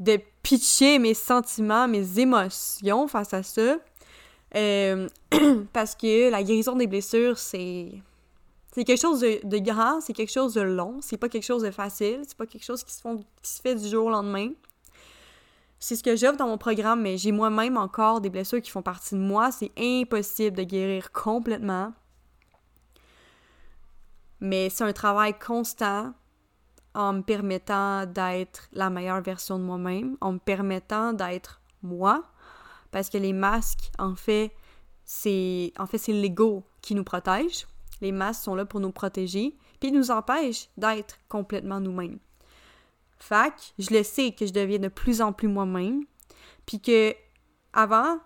de 0.00 0.18
pitcher 0.42 0.98
mes 0.98 1.14
sentiments, 1.14 1.88
mes 1.88 2.18
émotions 2.18 3.08
face 3.08 3.34
à 3.34 3.42
ça. 3.42 3.78
Euh, 4.56 5.08
parce 5.72 5.94
que 5.94 6.30
la 6.30 6.42
guérison 6.42 6.76
des 6.76 6.86
blessures, 6.86 7.38
c'est. 7.38 7.90
Quelque 8.74 8.96
chose 8.96 9.20
de, 9.20 9.58
grand, 9.58 10.00
c'est 10.00 10.12
quelque 10.12 10.32
chose 10.32 10.54
de 10.54 10.60
long, 10.60 10.98
c'est 11.00 11.16
pas 11.16 11.28
quelque 11.28 11.44
chose 11.44 11.62
de 11.62 11.70
facile, 11.70 12.22
c'est 12.26 12.36
pas 12.36 12.44
quelque 12.44 12.64
chose 12.64 12.82
qui 12.82 12.92
se 12.92 13.62
fait 13.62 13.76
du 13.76 13.86
jour 13.88 14.06
au 14.06 14.10
lendemain. 14.10 14.50
C'est 15.86 15.96
ce 15.96 16.02
que 16.02 16.16
j'offre 16.16 16.38
dans 16.38 16.46
mon 16.46 16.56
programme, 16.56 17.02
mais 17.02 17.18
j'ai 17.18 17.30
moi-même 17.30 17.76
encore 17.76 18.22
des 18.22 18.30
blessures 18.30 18.62
qui 18.62 18.70
font 18.70 18.80
partie 18.80 19.16
de 19.16 19.20
moi. 19.20 19.52
C'est 19.52 19.70
impossible 19.76 20.56
de 20.56 20.62
guérir 20.62 21.12
complètement. 21.12 21.92
Mais 24.40 24.70
c'est 24.70 24.84
un 24.84 24.94
travail 24.94 25.38
constant 25.38 26.14
en 26.94 27.12
me 27.12 27.20
permettant 27.20 28.06
d'être 28.06 28.70
la 28.72 28.88
meilleure 28.88 29.20
version 29.20 29.58
de 29.58 29.64
moi-même, 29.64 30.16
en 30.22 30.32
me 30.32 30.38
permettant 30.38 31.12
d'être 31.12 31.60
moi. 31.82 32.22
Parce 32.90 33.10
que 33.10 33.18
les 33.18 33.34
masques, 33.34 33.90
en 33.98 34.14
fait, 34.14 34.52
c'est 35.04 35.70
en 35.78 35.84
fait 35.84 35.98
c'est 35.98 36.14
l'ego 36.14 36.64
qui 36.80 36.94
nous 36.94 37.04
protège. 37.04 37.66
Les 38.00 38.10
masques 38.10 38.44
sont 38.44 38.54
là 38.54 38.64
pour 38.64 38.80
nous 38.80 38.90
protéger, 38.90 39.54
puis 39.80 39.90
ils 39.90 39.94
nous 39.94 40.10
empêchent 40.10 40.70
d'être 40.78 41.18
complètement 41.28 41.78
nous-mêmes. 41.78 42.20
Fac, 43.18 43.74
je 43.78 43.94
le 43.94 44.02
sais 44.02 44.32
que 44.32 44.46
je 44.46 44.52
deviens 44.52 44.78
de 44.78 44.88
plus 44.88 45.20
en 45.20 45.32
plus 45.32 45.48
moi-même, 45.48 46.04
puis 46.66 46.80
que 46.80 47.14
avant, 47.72 48.18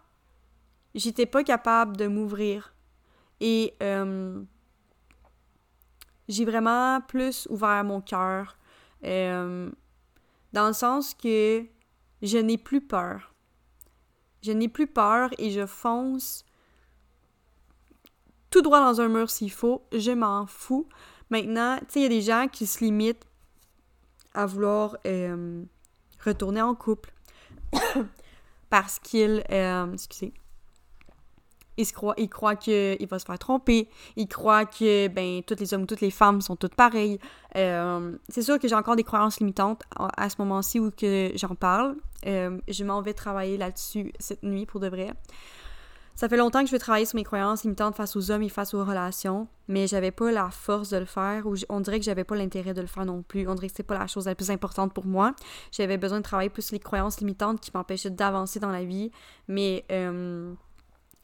j'étais 0.95 1.27
pas 1.27 1.45
capable 1.45 1.97
de 1.97 2.07
m'ouvrir. 2.07 2.75
Et 3.41 3.75
euh, 3.83 4.43
j'ai 6.29 6.45
vraiment 6.45 7.01
plus 7.01 7.47
ouvert 7.51 7.85
mon 7.85 8.01
cœur, 8.01 8.57
euh, 9.05 9.71
dans 10.53 10.67
le 10.67 10.73
sens 10.73 11.15
que 11.15 11.65
je 12.23 12.39
n'ai 12.39 12.59
plus 12.59 12.81
peur. 12.81 13.35
Je 14.43 14.53
n'ai 14.53 14.69
plus 14.69 14.87
peur 14.87 15.31
et 15.39 15.51
je 15.51 15.67
fonce 15.67 16.45
tout 18.51 18.63
droit 18.63 18.81
dans 18.81 19.01
un 19.01 19.09
mur 19.09 19.31
s'il 19.31 19.51
faut. 19.51 19.83
Je 19.93 20.13
m'en 20.13 20.47
fous. 20.47 20.89
Maintenant, 21.31 21.79
tu 21.81 21.85
sais, 21.89 22.01
il 22.01 22.03
y 22.05 22.07
a 22.07 22.09
des 22.09 22.23
gens 22.23 22.49
qui 22.51 22.67
se 22.67 22.83
limitent 22.83 23.27
à 24.35 24.47
vouloir 24.47 24.97
euh, 25.07 25.63
retourner 26.25 26.63
en 26.63 26.75
couple. 26.75 27.13
Parce 28.71 28.99
qu'il 28.99 29.45
euh, 29.51 29.93
excusez. 29.93 30.33
Il 31.77 31.91
croit 31.93 32.15
il 32.19 32.29
croit 32.29 32.57
qu'il 32.57 33.07
va 33.09 33.19
se 33.19 33.25
faire 33.25 33.39
tromper. 33.39 33.89
Il 34.17 34.27
croit 34.27 34.67
que 34.67 35.07
ben 35.09 35.43
tous 35.47 35.55
les 35.61 35.73
hommes 35.73 35.87
toutes 35.87 36.01
les 36.01 36.11
femmes 36.11 36.41
sont 36.41 36.57
toutes 36.57 36.75
pareilles. 36.75 37.19
Euh, 37.57 38.17
c'est 38.29 38.43
sûr 38.43 38.59
que 38.59 38.67
j'ai 38.67 38.75
encore 38.75 38.97
des 38.97 39.05
croyances 39.05 39.39
limitantes 39.39 39.83
à, 39.97 40.29
ce 40.29 40.37
moment-ci 40.41 40.81
où 40.81 40.91
que 40.91 41.31
j'en 41.37 41.55
parle. 41.55 41.95
Je 42.25 42.85
m'en 42.85 43.01
vais 43.01 43.15
travailler 43.15 43.57
là-dessus 43.57 44.13
cette 44.19 44.43
nuit 44.43 44.67
pour 44.67 44.81
de 44.81 44.89
vrai 44.89 45.13
ça 46.19 46.29
fait 46.29 46.37
longtemps 46.37 46.63
que 46.63 46.67
je 46.67 46.73
veux 46.73 46.81
travailler 46.81 47.07
sur 47.07 47.15
mes 47.15 47.23
croyances 47.23 47.63
limitantes 47.63 47.95
face 47.95 48.17
aux 48.17 48.33
hommes 48.33 48.43
et 48.43 48.49
face 48.49 48.75
aux 48.75 48.85
relations, 48.85 49.47
mais 49.69 49.87
j'avais 49.87 50.11
pas 50.11 50.33
la 50.33 50.51
force 50.51 50.91
de 50.91 50.97
le 50.97 51.05
faire 51.05 51.47
ou 51.47 51.55
on 51.69 51.79
dirait 51.79 52.01
que 52.01 52.05
j'avais 52.05 52.25
pas 52.25 52.35
l'intérêt 52.35 52.75
de 52.75 52.81
le 52.81 52.89
faire 52.89 53.05
non 53.05 53.23
plus. 53.23 53.47
On 53.47 53.55
dirait 53.55 53.69
que 53.69 53.75
c'est 53.77 53.85
pas 53.85 53.97
la 53.97 54.09
chose 54.09 54.27
la 54.27 54.35
plus 54.35 54.51
importante 54.51 54.93
pour 54.93 55.07
moi. 55.07 55.33
J'avais 55.71 55.97
besoin 55.97 56.19
de 56.19 56.25
travailler 56.25 56.51
plus 56.51 56.63
sur 56.63 56.75
les 56.75 56.81
croyances 56.81 57.21
limitantes 57.21 57.61
qui 57.61 57.71
m'empêchaient 57.73 58.11
d'avancer 58.11 58.59
dans 58.59 58.73
la 58.73 58.83
vie, 58.83 59.13
mais 59.47 59.85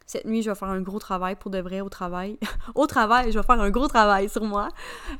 cette 0.06 0.26
nuit, 0.26 0.42
je 0.42 0.50
vais 0.50 0.54
faire 0.54 0.68
un 0.68 0.80
gros 0.80 1.00
travail 1.00 1.34
pour 1.34 1.50
de 1.50 1.58
vrai 1.58 1.80
au 1.80 1.88
travail. 1.88 2.38
au 2.76 2.86
travail, 2.86 3.32
je 3.32 3.38
vais 3.40 3.44
faire 3.44 3.60
un 3.60 3.70
gros 3.70 3.88
travail 3.88 4.28
sur 4.28 4.44
moi 4.44 4.68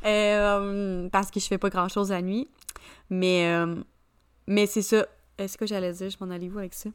parce 0.02 1.32
que 1.32 1.40
je 1.40 1.48
fais 1.48 1.58
pas 1.58 1.70
grand 1.70 1.88
chose 1.88 2.10
la 2.10 2.22
nuit. 2.22 2.48
Mais, 3.10 3.52
mais 4.46 4.66
c'est 4.66 4.82
ça. 4.82 5.04
Est-ce 5.36 5.58
que 5.58 5.66
j'allais 5.66 5.92
dire, 5.94 6.10
je 6.10 6.24
m'en 6.24 6.30
allais 6.30 6.48
où 6.48 6.58
avec 6.58 6.74
ça? 6.74 6.90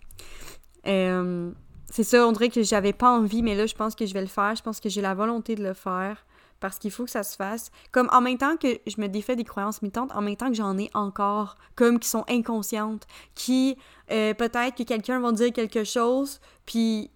C'est 1.92 2.04
ça, 2.04 2.28
on 2.28 2.32
dirait 2.32 2.50
que 2.50 2.62
j'avais 2.62 2.94
pas 2.94 3.12
envie, 3.12 3.42
mais 3.42 3.56
là, 3.56 3.66
je 3.66 3.76
pense 3.76 3.96
que 3.96 4.06
je 4.06 4.14
vais 4.14 4.22
le 4.22 4.28
faire. 4.28 4.56
Je 4.56 4.62
pense 4.62 4.80
que 4.80 4.90
j'ai 4.90 5.02
la 5.02 5.14
volonté 5.16 5.56
de 5.56 5.64
le 5.64 5.74
faire 5.74 6.26
parce 6.60 6.78
qu'il 6.78 6.92
faut 6.92 7.06
que 7.06 7.10
ça 7.10 7.24
se 7.24 7.36
fasse. 7.36 7.72
Comme 7.92 8.10
en 8.12 8.22
même 8.22 8.38
temps 8.38 8.58
que 8.58 8.80
je 8.86 9.02
me 9.02 9.08
défais 9.08 9.36
des 9.36 9.44
croyances 9.44 9.82
limitantes, 9.82 10.12
en 10.14 10.22
même 10.22 10.36
temps 10.36 10.50
que 10.50 10.56
j'en 10.56 10.78
ai 10.78 10.90
encore, 10.94 11.56
comme 11.76 12.00
qui 12.00 12.10
sont 12.10 12.26
inconscientes, 12.30 13.08
qui 13.34 13.78
euh, 14.12 14.34
peut-être 14.34 14.76
que 14.76 14.84
quelqu'un 14.84 15.20
va 15.20 15.32
dire 15.32 15.52
quelque 15.52 15.84
chose, 15.84 16.40
puis 16.66 17.10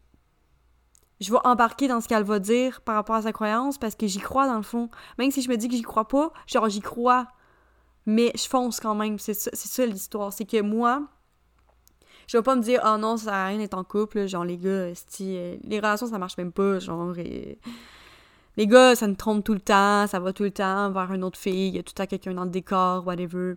je 1.19 1.31
vais 1.31 1.39
embarquer 1.43 1.87
dans 1.87 2.01
ce 2.01 2.07
qu'elle 2.07 2.23
va 2.23 2.39
dire 2.39 2.81
par 2.81 2.95
rapport 2.95 3.15
à 3.15 3.21
sa 3.23 3.31
croyance 3.31 3.77
parce 3.77 3.95
que 3.95 4.07
j'y 4.07 4.19
crois 4.19 4.47
dans 4.47 4.57
le 4.57 4.63
fond. 4.63 4.89
Même 5.17 5.31
si 5.31 5.41
je 5.41 5.49
me 5.49 5.57
dis 5.57 5.67
que 5.67 5.75
j'y 5.75 5.81
crois 5.81 6.07
pas, 6.07 6.31
genre 6.47 6.67
j'y 6.69 6.81
crois, 6.81 7.27
mais 8.05 8.31
je 8.35 8.47
fonce 8.47 8.79
quand 8.79 8.95
même. 8.95 9.19
C'est 9.19 9.33
ça, 9.33 9.51
ça 9.53 9.85
l'histoire. 9.85 10.33
C'est 10.33 10.45
que 10.45 10.61
moi, 10.61 11.03
je 12.27 12.37
vais 12.37 12.43
pas 12.43 12.55
me 12.55 12.61
dire 12.61 12.81
oh 12.85 12.97
non 12.97 13.17
ça 13.17 13.45
à 13.45 13.47
rien 13.47 13.57
d'être 13.57 13.73
en 13.73 13.83
couple 13.83 14.27
genre 14.27 14.45
les 14.45 14.57
gars 14.57 14.69
euh, 14.69 15.55
les 15.63 15.77
relations 15.77 16.07
ça 16.07 16.17
marche 16.17 16.37
même 16.37 16.51
pas 16.51 16.79
genre 16.79 17.13
les 17.13 18.67
gars 18.67 18.95
ça 18.95 19.07
me 19.07 19.15
trompe 19.15 19.43
tout 19.43 19.53
le 19.53 19.59
temps 19.59 20.07
ça 20.07 20.19
va 20.19 20.33
tout 20.33 20.43
le 20.43 20.51
temps 20.51 20.91
vers 20.91 21.13
une 21.13 21.23
autre 21.23 21.39
fille 21.39 21.69
il 21.69 21.75
y 21.75 21.79
a 21.79 21.83
tout 21.83 21.93
le 21.95 22.03
temps 22.03 22.07
quelqu'un 22.07 22.33
dans 22.33 22.45
le 22.45 22.49
décor 22.49 23.05
whatever 23.05 23.55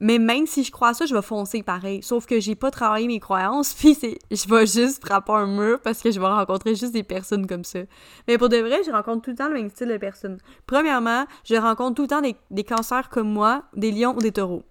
mais 0.00 0.18
même 0.18 0.46
si 0.46 0.62
je 0.62 0.70
crois 0.70 0.94
ça, 0.94 1.06
je 1.06 1.14
vais 1.14 1.22
foncer 1.22 1.62
pareil. 1.62 2.02
Sauf 2.02 2.26
que 2.26 2.38
j'ai 2.38 2.54
pas 2.54 2.70
travaillé 2.70 3.06
mes 3.06 3.20
croyances, 3.20 3.74
puis 3.78 3.94
c'est, 3.94 4.18
je 4.30 4.48
vais 4.48 4.66
juste 4.66 5.04
frapper 5.04 5.32
un 5.32 5.46
mur 5.46 5.80
parce 5.80 6.00
que 6.00 6.10
je 6.10 6.20
vais 6.20 6.26
rencontrer 6.26 6.74
juste 6.74 6.92
des 6.92 7.02
personnes 7.02 7.46
comme 7.46 7.64
ça. 7.64 7.80
Mais 8.26 8.38
pour 8.38 8.48
de 8.48 8.58
vrai, 8.58 8.80
je 8.86 8.90
rencontre 8.90 9.22
tout 9.22 9.30
le 9.30 9.36
temps 9.36 9.48
le 9.48 9.54
même 9.54 9.70
style 9.70 9.88
de 9.88 9.96
personnes. 9.96 10.38
Premièrement, 10.66 11.24
je 11.44 11.56
rencontre 11.56 11.96
tout 11.96 12.02
le 12.02 12.08
temps 12.08 12.20
des, 12.20 12.36
des 12.50 12.64
cancers 12.64 13.08
comme 13.08 13.30
moi, 13.32 13.64
des 13.74 13.90
lions 13.90 14.14
ou 14.16 14.20
des 14.20 14.32
taureaux. 14.32 14.62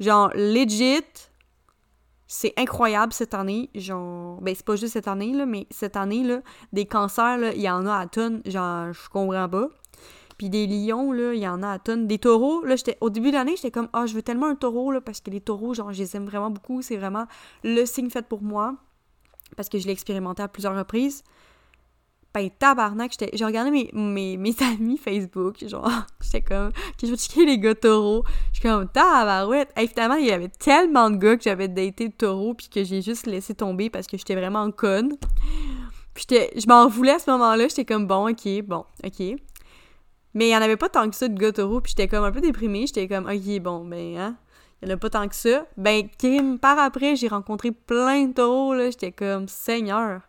Genre, 0.00 0.30
legit, 0.34 1.02
c'est 2.26 2.52
incroyable 2.56 3.12
cette 3.12 3.34
année. 3.34 3.70
Genre, 3.74 4.40
ben 4.40 4.54
c'est 4.54 4.64
pas 4.64 4.76
juste 4.76 4.92
cette 4.92 5.08
année, 5.08 5.32
là, 5.32 5.46
mais 5.46 5.66
cette 5.70 5.96
année, 5.96 6.22
là, 6.22 6.40
des 6.72 6.86
cancers, 6.86 7.52
il 7.54 7.60
y 7.60 7.70
en 7.70 7.86
a 7.86 7.96
à 7.96 8.06
tonnes. 8.06 8.42
Genre, 8.44 8.92
je 8.92 9.08
comprends 9.08 9.48
pas. 9.48 9.68
Puis 10.36 10.50
des 10.50 10.68
lions, 10.68 11.10
là, 11.10 11.34
il 11.34 11.40
y 11.40 11.48
en 11.48 11.62
a 11.62 11.72
à 11.72 11.78
tonnes. 11.78 12.06
Des 12.06 12.18
taureaux, 12.18 12.64
là, 12.64 12.76
au 13.00 13.10
début 13.10 13.30
de 13.30 13.36
l'année, 13.36 13.56
j'étais 13.56 13.72
comme, 13.72 13.88
ah, 13.92 14.06
je 14.06 14.14
veux 14.14 14.22
tellement 14.22 14.46
un 14.46 14.54
taureau, 14.54 14.92
là, 14.92 15.00
parce 15.00 15.20
que 15.20 15.30
les 15.30 15.40
taureaux, 15.40 15.74
genre, 15.74 15.92
je 15.92 15.98
les 15.98 16.16
aime 16.16 16.26
vraiment 16.26 16.50
beaucoup. 16.50 16.80
C'est 16.82 16.96
vraiment 16.96 17.26
le 17.64 17.84
signe 17.84 18.10
fait 18.10 18.26
pour 18.26 18.42
moi. 18.42 18.76
Parce 19.56 19.68
que 19.68 19.78
je 19.78 19.86
l'ai 19.86 19.92
expérimenté 19.92 20.42
à 20.42 20.48
plusieurs 20.48 20.76
reprises 20.76 21.24
ben 22.38 22.50
tabarnak, 22.50 23.12
j'ai 23.32 23.44
regardé 23.44 23.70
mes, 23.70 23.90
mes, 23.92 24.36
mes, 24.36 24.54
amis 24.62 24.96
Facebook, 24.96 25.56
genre, 25.66 25.90
j'étais 26.20 26.42
comme, 26.42 26.70
que 26.72 27.06
je 27.06 27.10
vais 27.10 27.16
checker 27.16 27.44
les 27.44 27.58
gars 27.58 27.74
taureaux? 27.74 28.24
Je 28.52 28.60
suis 28.60 28.68
comme, 28.68 28.88
tabarouette. 28.88 29.70
Et 29.76 29.86
finalement, 29.86 30.16
il 30.16 30.26
y 30.26 30.32
avait 30.32 30.48
tellement 30.48 31.10
de 31.10 31.16
gars 31.16 31.36
que 31.36 31.42
j'avais 31.42 31.68
daté 31.68 32.08
de 32.08 32.14
taureaux, 32.14 32.54
puis 32.54 32.68
que 32.68 32.84
j'ai 32.84 33.02
juste 33.02 33.26
laissé 33.26 33.54
tomber 33.54 33.90
parce 33.90 34.06
que 34.06 34.16
j'étais 34.16 34.34
vraiment 34.34 34.70
conne. 34.70 35.16
Puis 36.14 36.26
je 36.30 36.66
m'en 36.66 36.88
voulais 36.88 37.12
à 37.12 37.18
ce 37.18 37.30
moment-là, 37.30 37.68
j'étais 37.68 37.84
comme, 37.84 38.06
bon, 38.06 38.28
ok, 38.28 38.62
bon, 38.64 38.84
ok. 39.04 39.36
Mais 40.34 40.48
il 40.48 40.50
y 40.50 40.56
en 40.56 40.62
avait 40.62 40.76
pas 40.76 40.88
tant 40.88 41.08
que 41.08 41.16
ça 41.16 41.28
de 41.28 41.38
gars 41.38 41.52
taureaux, 41.52 41.80
puis 41.80 41.90
j'étais 41.96 42.08
comme 42.08 42.24
un 42.24 42.32
peu 42.32 42.40
déprimée, 42.40 42.86
j'étais 42.86 43.08
comme, 43.08 43.26
ok, 43.26 43.60
bon, 43.60 43.84
ben, 43.84 44.16
hein. 44.16 44.36
il 44.80 44.86
n'y 44.86 44.92
en 44.92 44.96
a 44.96 44.98
pas 44.98 45.10
tant 45.10 45.26
que 45.26 45.34
ça. 45.34 45.66
Ben, 45.76 46.08
par 46.60 46.78
après, 46.78 47.16
j'ai 47.16 47.28
rencontré 47.28 47.72
plein 47.72 48.26
de 48.26 48.34
taureaux, 48.34 48.74
là. 48.74 48.90
J'étais 48.90 49.12
comme, 49.12 49.48
Seigneur. 49.48 50.27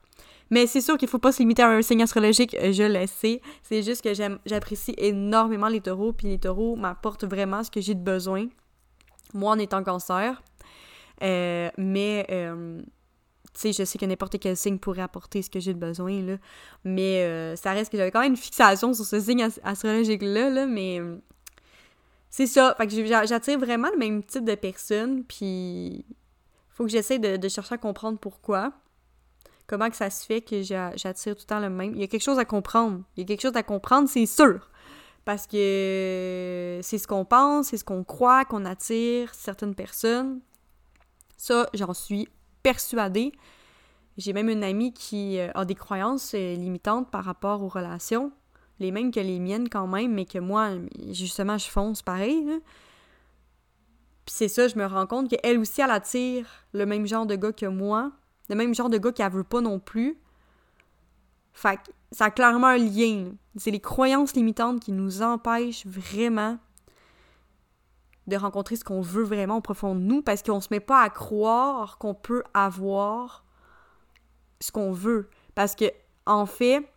Mais 0.49 0.67
c'est 0.67 0.81
sûr 0.81 0.97
qu'il 0.97 1.07
faut 1.07 1.19
pas 1.19 1.31
se 1.31 1.39
limiter 1.39 1.61
à 1.61 1.69
un 1.69 1.81
signe 1.81 2.01
astrologique, 2.01 2.55
euh, 2.55 2.71
je 2.71 2.83
le 2.83 3.05
sais. 3.07 3.41
C'est 3.63 3.83
juste 3.83 4.01
que 4.01 4.13
j'apprécie 4.45 4.93
énormément 4.97 5.67
les 5.67 5.81
taureaux, 5.81 6.13
puis 6.13 6.27
les 6.27 6.39
taureaux 6.39 6.75
m'apportent 6.75 7.25
vraiment 7.25 7.63
ce 7.63 7.71
que 7.71 7.81
j'ai 7.81 7.95
de 7.95 8.03
besoin. 8.03 8.47
Moi, 9.33 9.51
en 9.51 9.59
étant 9.59 9.83
cancer. 9.83 10.41
Euh, 11.21 11.69
mais, 11.77 12.25
euh, 12.31 12.81
tu 13.53 13.59
sais, 13.59 13.73
je 13.73 13.83
sais 13.83 13.97
que 13.99 14.05
n'importe 14.05 14.39
quel 14.39 14.57
signe 14.57 14.79
pourrait 14.79 15.01
apporter 15.01 15.41
ce 15.41 15.49
que 15.49 15.59
j'ai 15.59 15.73
de 15.73 15.79
besoin, 15.79 16.21
là. 16.21 16.37
Mais 16.83 17.55
ça 17.55 17.71
reste 17.73 17.91
que 17.91 17.97
j'avais 17.97 18.11
quand 18.11 18.21
même 18.21 18.31
une 18.31 18.37
fixation 18.37 18.93
sur 18.93 19.05
ce 19.05 19.19
signe 19.19 19.47
astrologique-là, 19.63 20.49
là, 20.49 20.65
mais 20.65 20.99
c'est 22.29 22.47
ça. 22.47 22.75
Fait 22.77 22.87
que 22.87 23.05
j'attire 23.05 23.59
vraiment 23.59 23.89
le 23.91 23.97
même 23.97 24.23
type 24.23 24.45
de 24.45 24.55
personne, 24.55 25.23
puis 25.23 26.05
faut 26.69 26.85
que 26.85 26.91
j'essaie 26.91 27.19
de, 27.19 27.49
chercher 27.49 27.75
à 27.75 27.77
comprendre 27.77 28.17
pourquoi. 28.19 28.71
Comment 29.69 29.87
ça 29.91 30.09
se 30.09 30.25
fait 30.25 30.41
que 30.41 30.63
j'attire 30.63 31.35
tout 31.35 31.43
le 31.43 31.45
temps 31.45 31.59
le 31.59 31.69
même. 31.69 31.93
Il 31.93 32.01
y 32.01 32.03
a 32.03 32.07
quelque 32.07 32.23
chose 32.23 32.39
à 32.39 32.45
comprendre. 32.45 33.03
Il 33.15 33.19
y 33.19 33.23
a 33.23 33.27
quelque 33.27 33.43
chose 33.43 33.55
à 33.55 33.61
comprendre, 33.61 34.09
c'est 34.09 34.25
sûr. 34.25 34.67
Parce 35.25 35.45
que 35.45 36.79
c'est 36.81 36.97
ce 36.97 37.07
qu'on 37.07 37.23
pense, 37.23 37.67
c'est 37.67 37.77
ce 37.77 37.83
qu'on 37.83 38.03
croit, 38.03 38.45
qu'on 38.45 38.65
attire 38.65 39.31
certaines 39.35 39.75
personnes. 39.75 40.39
Ça, 41.37 41.69
j'en 41.75 41.93
suis 41.93 42.27
persuadée. 42.63 43.31
J'ai 44.17 44.33
même 44.33 44.49
une 44.49 44.63
amie 44.63 44.91
qui 44.91 45.37
euh, 45.37 45.51
a 45.53 45.65
des 45.65 45.75
croyances 45.75 46.33
euh, 46.33 46.55
limitantes 46.55 47.11
par 47.11 47.23
rapport 47.23 47.61
aux 47.61 47.69
relations 47.69 48.31
les 48.79 48.89
mêmes 48.89 49.11
que 49.11 49.19
les 49.19 49.39
miennes 49.39 49.69
quand 49.69 49.85
même, 49.85 50.13
mais 50.13 50.25
que 50.25 50.39
moi, 50.39 50.71
justement, 51.11 51.59
je 51.59 51.69
fonce 51.69 52.01
pareil. 52.01 52.43
Puis 54.25 54.33
c'est 54.35 54.47
ça, 54.47 54.67
je 54.67 54.77
me 54.77 54.85
rends 54.85 55.05
compte 55.05 55.29
qu'elle 55.29 55.59
aussi, 55.59 55.81
elle 55.81 55.91
attire 55.91 56.47
le 56.73 56.85
même 56.87 57.05
genre 57.05 57.27
de 57.27 57.35
gars 57.35 57.51
que 57.51 57.65
moi, 57.67 58.11
le 58.49 58.55
même 58.55 58.73
genre 58.73 58.89
de 58.89 58.97
gars 58.97 59.11
qu'elle 59.11 59.31
veut 59.31 59.43
pas 59.43 59.61
non 59.61 59.79
plus. 59.79 60.17
Fait 61.53 61.77
que 61.77 61.91
ça 62.11 62.25
a 62.25 62.31
clairement 62.31 62.67
un 62.67 62.77
lien. 62.77 63.31
C'est 63.55 63.71
les 63.71 63.79
croyances 63.79 64.33
limitantes 64.33 64.79
qui 64.79 64.91
nous 64.91 65.21
empêchent 65.21 65.85
vraiment 65.85 66.57
de 68.27 68.35
rencontrer 68.37 68.75
ce 68.75 68.83
qu'on 68.83 69.01
veut 69.01 69.23
vraiment 69.23 69.57
au 69.57 69.61
profond 69.61 69.95
de 69.95 70.01
nous 70.01 70.21
parce 70.21 70.43
qu'on 70.43 70.61
se 70.61 70.67
met 70.71 70.79
pas 70.79 71.01
à 71.01 71.09
croire 71.09 71.97
qu'on 71.97 72.13
peut 72.13 72.43
avoir 72.53 73.43
ce 74.59 74.71
qu'on 74.71 74.91
veut. 74.91 75.29
Parce 75.55 75.75
que, 75.75 75.85
en 76.25 76.45
fait, 76.45 76.87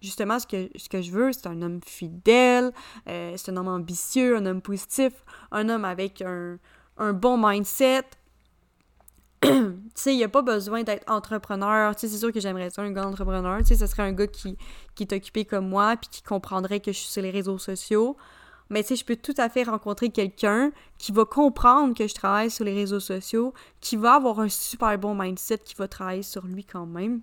justement, 0.00 0.38
ce 0.38 0.46
que, 0.46 0.68
ce 0.76 0.88
que 0.88 1.02
je 1.02 1.10
veux, 1.10 1.32
c'est 1.32 1.46
un 1.46 1.62
homme 1.62 1.80
fidèle, 1.84 2.72
euh, 3.08 3.34
c'est 3.36 3.50
un 3.50 3.56
homme 3.56 3.68
ambitieux, 3.68 4.36
un 4.36 4.46
homme 4.46 4.62
positif, 4.62 5.12
un 5.50 5.68
homme 5.68 5.84
avec 5.84 6.22
un, 6.22 6.58
bon 7.12 7.36
mindset. 7.36 8.04
Tu 9.44 9.78
sais, 9.94 10.14
il 10.14 10.16
n'y 10.16 10.24
a 10.24 10.28
pas 10.28 10.42
besoin 10.42 10.82
d'être 10.82 11.10
entrepreneur. 11.10 11.94
Tu 11.94 12.00
sais, 12.00 12.08
c'est 12.08 12.18
sûr 12.18 12.32
que 12.32 12.40
j'aimerais 12.40 12.70
ça, 12.70 12.82
un 12.82 12.90
gars 12.92 13.06
entrepreneur. 13.06 13.58
Tu 13.58 13.66
sais, 13.66 13.76
ce 13.76 13.86
serait 13.86 14.02
un 14.02 14.12
gars 14.12 14.26
qui, 14.26 14.56
qui 14.94 15.04
est 15.04 15.12
occupé 15.12 15.44
comme 15.44 15.68
moi, 15.68 15.96
puis 15.96 16.08
qui 16.10 16.22
comprendrait 16.22 16.80
que 16.80 16.92
je 16.92 16.98
suis 16.98 17.10
sur 17.10 17.22
les 17.22 17.30
réseaux 17.30 17.58
sociaux. 17.58 18.16
Mais 18.70 18.82
tu 18.82 18.88
sais, 18.88 18.96
je 18.96 19.04
peux 19.04 19.16
tout 19.16 19.34
à 19.36 19.48
fait 19.48 19.64
rencontrer 19.64 20.10
quelqu'un 20.10 20.72
qui 20.98 21.12
va 21.12 21.24
comprendre 21.24 21.94
que 21.94 22.08
je 22.08 22.14
travaille 22.14 22.50
sur 22.50 22.64
les 22.64 22.74
réseaux 22.74 23.00
sociaux, 23.00 23.52
qui 23.80 23.96
va 23.96 24.14
avoir 24.14 24.40
un 24.40 24.48
super 24.48 24.98
bon 24.98 25.14
mindset, 25.14 25.58
qui 25.58 25.74
va 25.74 25.86
travailler 25.86 26.22
sur 26.22 26.46
lui 26.46 26.64
quand 26.64 26.86
même. 26.86 27.20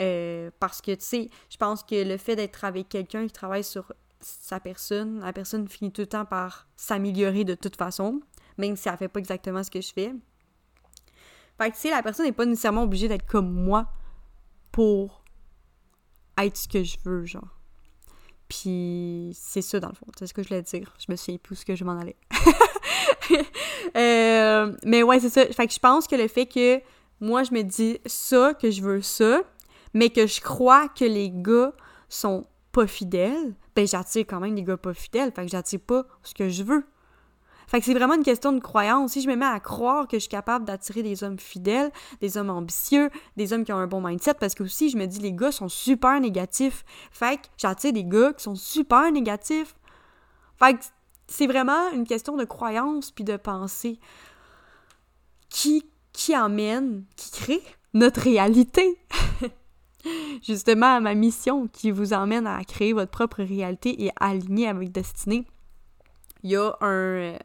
Euh, 0.00 0.50
parce 0.58 0.80
que, 0.80 0.92
tu 0.92 1.04
sais, 1.04 1.30
je 1.50 1.56
pense 1.58 1.82
que 1.82 2.02
le 2.02 2.16
fait 2.16 2.36
d'être 2.36 2.64
avec 2.64 2.88
quelqu'un 2.88 3.26
qui 3.26 3.32
travaille 3.32 3.64
sur 3.64 3.92
sa 4.20 4.60
personne, 4.60 5.20
la 5.20 5.32
personne 5.32 5.68
finit 5.68 5.92
tout 5.92 6.02
le 6.02 6.06
temps 6.06 6.24
par 6.24 6.66
s'améliorer 6.76 7.44
de 7.44 7.54
toute 7.54 7.76
façon, 7.76 8.20
même 8.56 8.76
si 8.76 8.88
elle 8.88 8.96
fait 8.96 9.08
pas 9.08 9.20
exactement 9.20 9.62
ce 9.62 9.70
que 9.70 9.80
je 9.80 9.92
fais. 9.92 10.14
Fait 11.60 11.70
que, 11.70 11.74
tu 11.74 11.82
sais, 11.82 11.90
la 11.90 12.02
personne 12.02 12.24
n'est 12.24 12.32
pas 12.32 12.46
nécessairement 12.46 12.84
obligée 12.84 13.06
d'être 13.06 13.26
comme 13.26 13.52
moi 13.52 13.86
pour 14.72 15.22
être 16.38 16.56
ce 16.56 16.66
que 16.66 16.82
je 16.82 16.96
veux, 17.04 17.26
genre. 17.26 17.60
Puis 18.48 19.30
c'est 19.34 19.60
ça, 19.60 19.78
dans 19.78 19.90
le 19.90 19.94
fond. 19.94 20.06
C'est 20.18 20.26
ce 20.26 20.32
que 20.32 20.42
je 20.42 20.48
voulais 20.48 20.62
dire. 20.62 20.94
Je 20.98 21.12
me 21.12 21.16
souviens 21.16 21.36
plus 21.36 21.62
que 21.64 21.76
je 21.76 21.84
m'en 21.84 21.98
allais. 21.98 22.16
Euh, 23.96 24.76
mais 24.84 25.02
ouais, 25.02 25.20
c'est 25.20 25.30
ça. 25.30 25.46
Fait 25.46 25.66
que 25.66 25.72
je 25.72 25.78
pense 25.78 26.06
que 26.06 26.14
le 26.14 26.28
fait 26.28 26.46
que 26.46 26.80
moi, 27.20 27.44
je 27.44 27.52
me 27.52 27.62
dis 27.62 27.98
ça, 28.04 28.54
que 28.54 28.70
je 28.70 28.82
veux 28.82 29.02
ça, 29.02 29.42
mais 29.94 30.10
que 30.10 30.26
je 30.26 30.40
crois 30.40 30.88
que 30.88 31.04
les 31.04 31.30
gars 31.30 31.72
sont 32.08 32.46
pas 32.72 32.86
fidèles, 32.86 33.54
ben 33.74 33.86
j'attire 33.86 34.26
quand 34.28 34.40
même 34.40 34.54
des 34.54 34.62
gars 34.62 34.76
pas 34.76 34.94
fidèles, 34.94 35.32
fait 35.32 35.44
que 35.44 35.50
j'attire 35.50 35.80
pas 35.80 36.04
ce 36.22 36.34
que 36.34 36.48
je 36.48 36.62
veux. 36.62 36.84
Fait 37.70 37.78
que 37.78 37.86
c'est 37.86 37.94
vraiment 37.94 38.14
une 38.14 38.24
question 38.24 38.52
de 38.52 38.58
croyance. 38.58 39.12
Si 39.12 39.22
je 39.22 39.28
me 39.28 39.36
mets 39.36 39.46
à 39.46 39.60
croire 39.60 40.08
que 40.08 40.16
je 40.16 40.22
suis 40.22 40.28
capable 40.28 40.64
d'attirer 40.64 41.04
des 41.04 41.22
hommes 41.22 41.38
fidèles, 41.38 41.92
des 42.20 42.36
hommes 42.36 42.50
ambitieux, 42.50 43.10
des 43.36 43.52
hommes 43.52 43.64
qui 43.64 43.72
ont 43.72 43.76
un 43.76 43.86
bon 43.86 44.00
mindset, 44.00 44.34
parce 44.34 44.56
que 44.56 44.64
aussi, 44.64 44.90
je 44.90 44.96
me 44.96 45.06
dis, 45.06 45.20
les 45.20 45.32
gars 45.32 45.52
sont 45.52 45.68
super 45.68 46.20
négatifs. 46.20 46.84
Fait 47.12 47.36
que 47.36 47.46
j'attire 47.56 47.92
des 47.92 48.02
gars 48.02 48.32
qui 48.32 48.42
sont 48.42 48.56
super 48.56 49.12
négatifs. 49.12 49.76
Fait 50.58 50.74
que 50.74 50.80
c'est 51.28 51.46
vraiment 51.46 51.92
une 51.92 52.04
question 52.04 52.36
de 52.36 52.44
croyance 52.44 53.12
puis 53.12 53.22
de 53.22 53.36
pensée 53.36 54.00
qui, 55.48 55.84
qui 56.12 56.36
emmène, 56.36 57.04
qui 57.14 57.30
crée 57.30 57.62
notre 57.94 58.22
réalité? 58.22 58.98
justement 60.42 60.96
à 60.96 61.00
ma 61.00 61.14
mission 61.14 61.68
qui 61.68 61.92
vous 61.92 62.14
emmène 62.14 62.48
à 62.48 62.64
créer 62.64 62.94
votre 62.94 63.12
propre 63.12 63.44
réalité 63.44 64.02
et 64.04 64.10
aligner 64.18 64.66
avec 64.66 64.90
destinée. 64.90 65.46
Il 66.42 66.50
y 66.50 66.56
a 66.56 66.76
un... 66.80 66.86
Euh, 66.86 67.38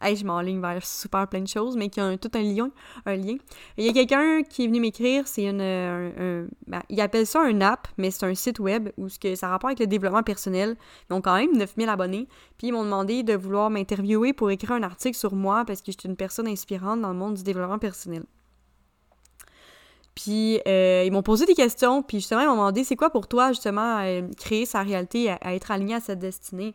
hey, 0.00 0.16
je 0.16 0.24
m'enligne 0.24 0.60
vers 0.60 0.84
super 0.84 1.26
plein 1.28 1.40
de 1.40 1.48
choses, 1.48 1.76
mais 1.76 1.88
qui 1.88 2.00
a 2.00 2.16
tout 2.16 2.30
un 2.34 2.42
lien. 2.42 2.70
Un 3.06 3.16
lien. 3.16 3.36
Il 3.76 3.84
y 3.84 3.88
a 3.88 3.92
quelqu'un 3.92 4.42
qui 4.42 4.64
est 4.64 4.66
venu 4.66 4.80
m'écrire, 4.80 5.26
c'est 5.26 5.44
une... 5.44 5.60
Un, 5.60 6.46
ben, 6.66 6.82
il 6.88 7.00
appelle 7.00 7.26
ça 7.26 7.40
un 7.40 7.60
app, 7.60 7.88
mais 7.98 8.10
c'est 8.10 8.26
un 8.26 8.34
site 8.34 8.58
web 8.60 8.90
où 8.96 9.08
ce 9.08 9.18
que 9.18 9.34
ça 9.34 9.48
a 9.48 9.50
rapport 9.50 9.68
avec 9.68 9.80
le 9.80 9.86
développement 9.86 10.22
personnel. 10.22 10.76
Ils 11.10 11.14
ont 11.14 11.20
quand 11.20 11.36
même 11.36 11.56
9000 11.56 11.88
abonnés. 11.88 12.28
Puis 12.58 12.68
ils 12.68 12.72
m'ont 12.72 12.84
demandé 12.84 13.22
de 13.22 13.34
vouloir 13.34 13.70
m'interviewer 13.70 14.32
pour 14.32 14.50
écrire 14.50 14.72
un 14.72 14.82
article 14.82 15.16
sur 15.16 15.34
moi 15.34 15.64
parce 15.66 15.80
que 15.80 15.92
je 15.92 15.98
suis 15.98 16.08
une 16.08 16.16
personne 16.16 16.48
inspirante 16.48 17.00
dans 17.00 17.10
le 17.10 17.18
monde 17.18 17.34
du 17.34 17.42
développement 17.42 17.78
personnel. 17.78 18.24
Puis 20.18 20.60
euh, 20.66 21.04
ils 21.06 21.12
m'ont 21.12 21.22
posé 21.22 21.46
des 21.46 21.54
questions, 21.54 22.02
puis 22.02 22.18
justement, 22.18 22.40
ils 22.40 22.48
m'ont 22.48 22.54
demandé 22.54 22.82
c'est 22.82 22.96
quoi 22.96 23.10
pour 23.10 23.28
toi, 23.28 23.52
justement, 23.52 24.02
créer 24.36 24.66
sa 24.66 24.82
réalité, 24.82 25.30
à, 25.30 25.54
être 25.54 25.70
aligné 25.70 25.94
à 25.94 26.00
sa 26.00 26.16
destinée? 26.16 26.74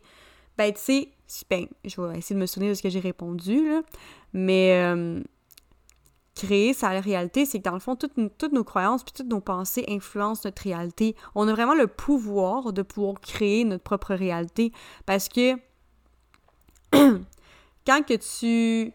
Ben, 0.56 0.72
tu 0.72 0.80
sais, 0.80 1.08
ben, 1.50 1.66
je 1.84 2.00
vais 2.00 2.18
essayer 2.18 2.36
de 2.36 2.40
me 2.40 2.46
souvenir 2.46 2.70
de 2.70 2.74
ce 2.74 2.82
que 2.82 2.88
j'ai 2.88 3.00
répondu, 3.00 3.68
là. 3.68 3.82
Mais 4.32 4.82
euh, 4.84 5.22
créer 6.34 6.74
sa 6.74 6.88
réalité, 7.00 7.46
c'est 7.46 7.58
que 7.58 7.64
dans 7.64 7.74
le 7.74 7.80
fond, 7.80 7.96
toutes, 7.96 8.14
toutes 8.38 8.52
nos 8.52 8.64
croyances 8.64 9.04
puis 9.04 9.12
toutes 9.12 9.28
nos 9.28 9.40
pensées 9.40 9.84
influencent 9.88 10.42
notre 10.44 10.62
réalité. 10.62 11.16
On 11.34 11.48
a 11.48 11.52
vraiment 11.52 11.74
le 11.74 11.86
pouvoir 11.86 12.72
de 12.72 12.82
pouvoir 12.82 13.20
créer 13.20 13.64
notre 13.64 13.84
propre 13.84 14.14
réalité. 14.14 14.72
Parce 15.06 15.28
que 15.28 15.54
quand 17.86 18.02
que 18.06 18.14
tu, 18.14 18.92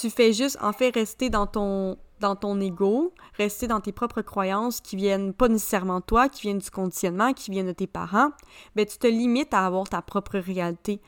tu 0.00 0.10
fais 0.10 0.32
juste, 0.32 0.58
en 0.60 0.72
fait, 0.72 0.94
rester 0.94 1.30
dans 1.30 1.46
ton 1.46 1.98
dans 2.20 2.36
ton 2.36 2.60
ego, 2.60 3.12
rester 3.36 3.66
dans 3.66 3.80
tes 3.80 3.92
propres 3.92 4.22
croyances 4.22 4.80
qui 4.80 4.96
viennent 4.96 5.32
pas 5.32 5.48
nécessairement 5.48 6.00
de 6.00 6.04
toi, 6.04 6.28
qui 6.28 6.42
viennent 6.42 6.58
du 6.58 6.70
conditionnement, 6.70 7.32
qui 7.32 7.50
viennent 7.50 7.66
de 7.66 7.72
tes 7.72 7.86
parents, 7.86 8.30
ben 8.76 8.86
tu 8.86 8.98
te 8.98 9.06
limites 9.06 9.52
à 9.54 9.66
avoir 9.66 9.88
ta 9.88 10.02
propre 10.02 10.38
réalité. 10.38 11.00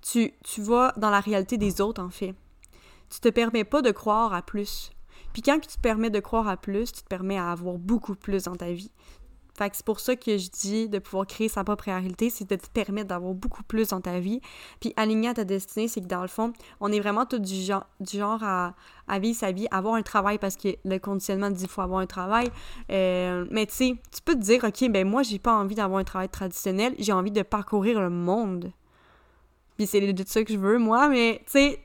Tu, 0.00 0.32
tu 0.44 0.62
vas 0.62 0.92
dans 0.96 1.10
la 1.10 1.20
réalité 1.20 1.58
des 1.58 1.80
autres, 1.80 2.02
en 2.02 2.10
fait. 2.10 2.34
Tu 3.10 3.20
te 3.20 3.28
permets 3.28 3.64
pas 3.64 3.82
de 3.82 3.90
croire 3.90 4.32
à 4.32 4.42
plus. 4.42 4.90
Puis 5.32 5.42
quand 5.42 5.58
tu 5.60 5.68
te 5.68 5.80
permets 5.80 6.10
de 6.10 6.20
croire 6.20 6.48
à 6.48 6.56
plus, 6.56 6.92
tu 6.92 7.02
te 7.02 7.08
permets 7.08 7.38
à 7.38 7.50
avoir 7.50 7.78
beaucoup 7.78 8.14
plus 8.14 8.44
dans 8.44 8.56
ta 8.56 8.72
vie. 8.72 8.90
C'est 9.72 9.84
pour 9.84 10.00
ça 10.00 10.16
que 10.16 10.38
je 10.38 10.50
dis 10.50 10.88
de 10.88 10.98
pouvoir 10.98 11.26
créer 11.26 11.48
sa 11.48 11.64
propre 11.64 11.84
réalité, 11.84 12.30
c'est 12.30 12.48
de 12.48 12.56
te 12.56 12.68
permettre 12.68 13.08
d'avoir 13.08 13.34
beaucoup 13.34 13.62
plus 13.62 13.88
dans 13.88 14.00
ta 14.00 14.20
vie. 14.20 14.40
Puis 14.80 14.92
aligner 14.96 15.28
à 15.28 15.34
ta 15.34 15.44
destinée, 15.44 15.88
c'est 15.88 16.00
que 16.00 16.06
dans 16.06 16.22
le 16.22 16.28
fond, 16.28 16.52
on 16.80 16.90
est 16.92 17.00
vraiment 17.00 17.26
tout 17.26 17.38
du 17.38 17.54
genre, 17.54 17.86
du 18.00 18.18
genre 18.18 18.42
à, 18.42 18.74
à 19.08 19.18
vivre 19.18 19.38
sa 19.38 19.52
vie, 19.52 19.66
avoir 19.70 19.94
un 19.94 20.02
travail 20.02 20.38
parce 20.38 20.56
que 20.56 20.68
le 20.84 20.98
conditionnement 20.98 21.50
dit 21.50 21.64
qu'il 21.64 21.68
faut 21.68 21.82
avoir 21.82 22.00
un 22.00 22.06
travail. 22.06 22.50
Euh, 22.90 23.46
mais 23.50 23.66
tu 23.66 23.74
sais, 23.74 23.96
tu 24.12 24.22
peux 24.24 24.34
te 24.34 24.40
dire, 24.40 24.64
OK, 24.64 24.88
ben 24.90 25.06
moi, 25.06 25.22
j'ai 25.22 25.38
pas 25.38 25.54
envie 25.54 25.74
d'avoir 25.74 26.00
un 26.00 26.04
travail 26.04 26.28
traditionnel, 26.28 26.94
j'ai 26.98 27.12
envie 27.12 27.30
de 27.30 27.42
parcourir 27.42 28.00
le 28.00 28.10
monde. 28.10 28.72
Puis 29.76 29.86
c'est 29.86 30.00
de 30.12 30.24
ça 30.26 30.44
que 30.44 30.52
je 30.52 30.58
veux, 30.58 30.78
moi, 30.78 31.08
mais 31.08 31.42
tu 31.46 31.52
sais, 31.52 31.78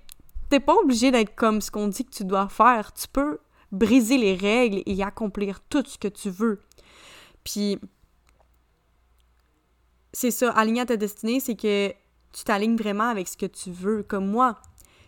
t'es 0.49 0.59
pas 0.59 0.75
obligé 0.75 1.11
d'être 1.11 1.35
comme 1.35 1.61
ce 1.61 1.71
qu'on 1.71 1.87
dit 1.87 2.05
que 2.05 2.11
tu 2.11 2.25
dois 2.25 2.47
faire. 2.49 2.93
Tu 2.93 3.07
peux 3.07 3.39
briser 3.71 4.17
les 4.17 4.35
règles 4.35 4.81
et 4.85 5.03
accomplir 5.03 5.59
tout 5.69 5.83
ce 5.85 5.97
que 5.97 6.07
tu 6.07 6.29
veux. 6.29 6.61
Puis, 7.47 7.79
c'est 10.11 10.31
ça, 10.31 10.51
aligner 10.51 10.81
à 10.81 10.85
ta 10.85 10.97
destinée, 10.97 11.39
c'est 11.39 11.55
que 11.55 11.93
tu 12.33 12.43
t'alignes 12.43 12.75
vraiment 12.75 13.07
avec 13.07 13.29
ce 13.29 13.37
que 13.37 13.45
tu 13.45 13.71
veux. 13.71 14.03
Comme 14.03 14.27
moi, 14.27 14.59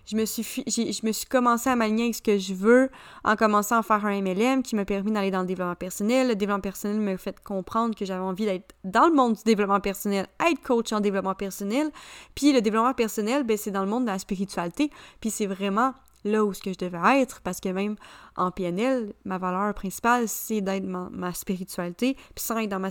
je 0.05 0.15
me 0.15 0.23
suis, 0.23 0.63
je 0.65 1.27
commencé 1.27 1.69
à 1.69 1.75
m'aligner 1.75 2.03
avec 2.03 2.15
ce 2.15 2.21
que 2.21 2.37
je 2.37 2.53
veux 2.53 2.89
en 3.25 3.35
commençant 3.35 3.79
à 3.79 3.83
faire 3.83 4.05
un 4.05 4.21
MLM 4.21 4.63
qui 4.63 4.77
m'a 4.77 4.85
permis 4.85 5.11
d'aller 5.11 5.31
dans 5.31 5.41
le 5.41 5.47
développement 5.47 5.75
personnel. 5.75 6.29
Le 6.29 6.35
développement 6.37 6.61
personnel 6.61 7.01
m'a 7.01 7.17
fait 7.17 7.37
comprendre 7.43 7.93
que 7.93 8.05
j'avais 8.05 8.23
envie 8.23 8.45
d'être 8.45 8.73
dans 8.85 9.07
le 9.07 9.13
monde 9.13 9.33
du 9.33 9.43
développement 9.43 9.81
personnel, 9.81 10.27
être 10.49 10.61
coach 10.61 10.93
en 10.93 11.01
développement 11.01 11.35
personnel. 11.35 11.91
Puis 12.35 12.53
le 12.53 12.61
développement 12.61 12.93
personnel, 12.93 13.43
ben, 13.43 13.57
c'est 13.57 13.71
dans 13.71 13.83
le 13.83 13.89
monde 13.89 14.05
de 14.05 14.11
la 14.11 14.19
spiritualité. 14.19 14.91
Puis 15.19 15.29
c'est 15.29 15.45
vraiment 15.45 15.93
là 16.23 16.43
où 16.43 16.53
ce 16.53 16.61
que 16.61 16.73
je 16.73 16.77
devais 16.77 17.21
être, 17.21 17.41
parce 17.41 17.59
que 17.59 17.69
même 17.69 17.95
en 18.35 18.51
PNL, 18.51 19.13
ma 19.25 19.37
valeur 19.37 19.73
principale, 19.73 20.27
c'est 20.27 20.61
d'être 20.61 20.85
ma, 20.85 21.09
ma 21.11 21.33
spiritualité. 21.33 22.15
Puis 22.35 22.43
sans 22.43 22.57
être 22.57 22.69
dans 22.69 22.79
ma, 22.79 22.89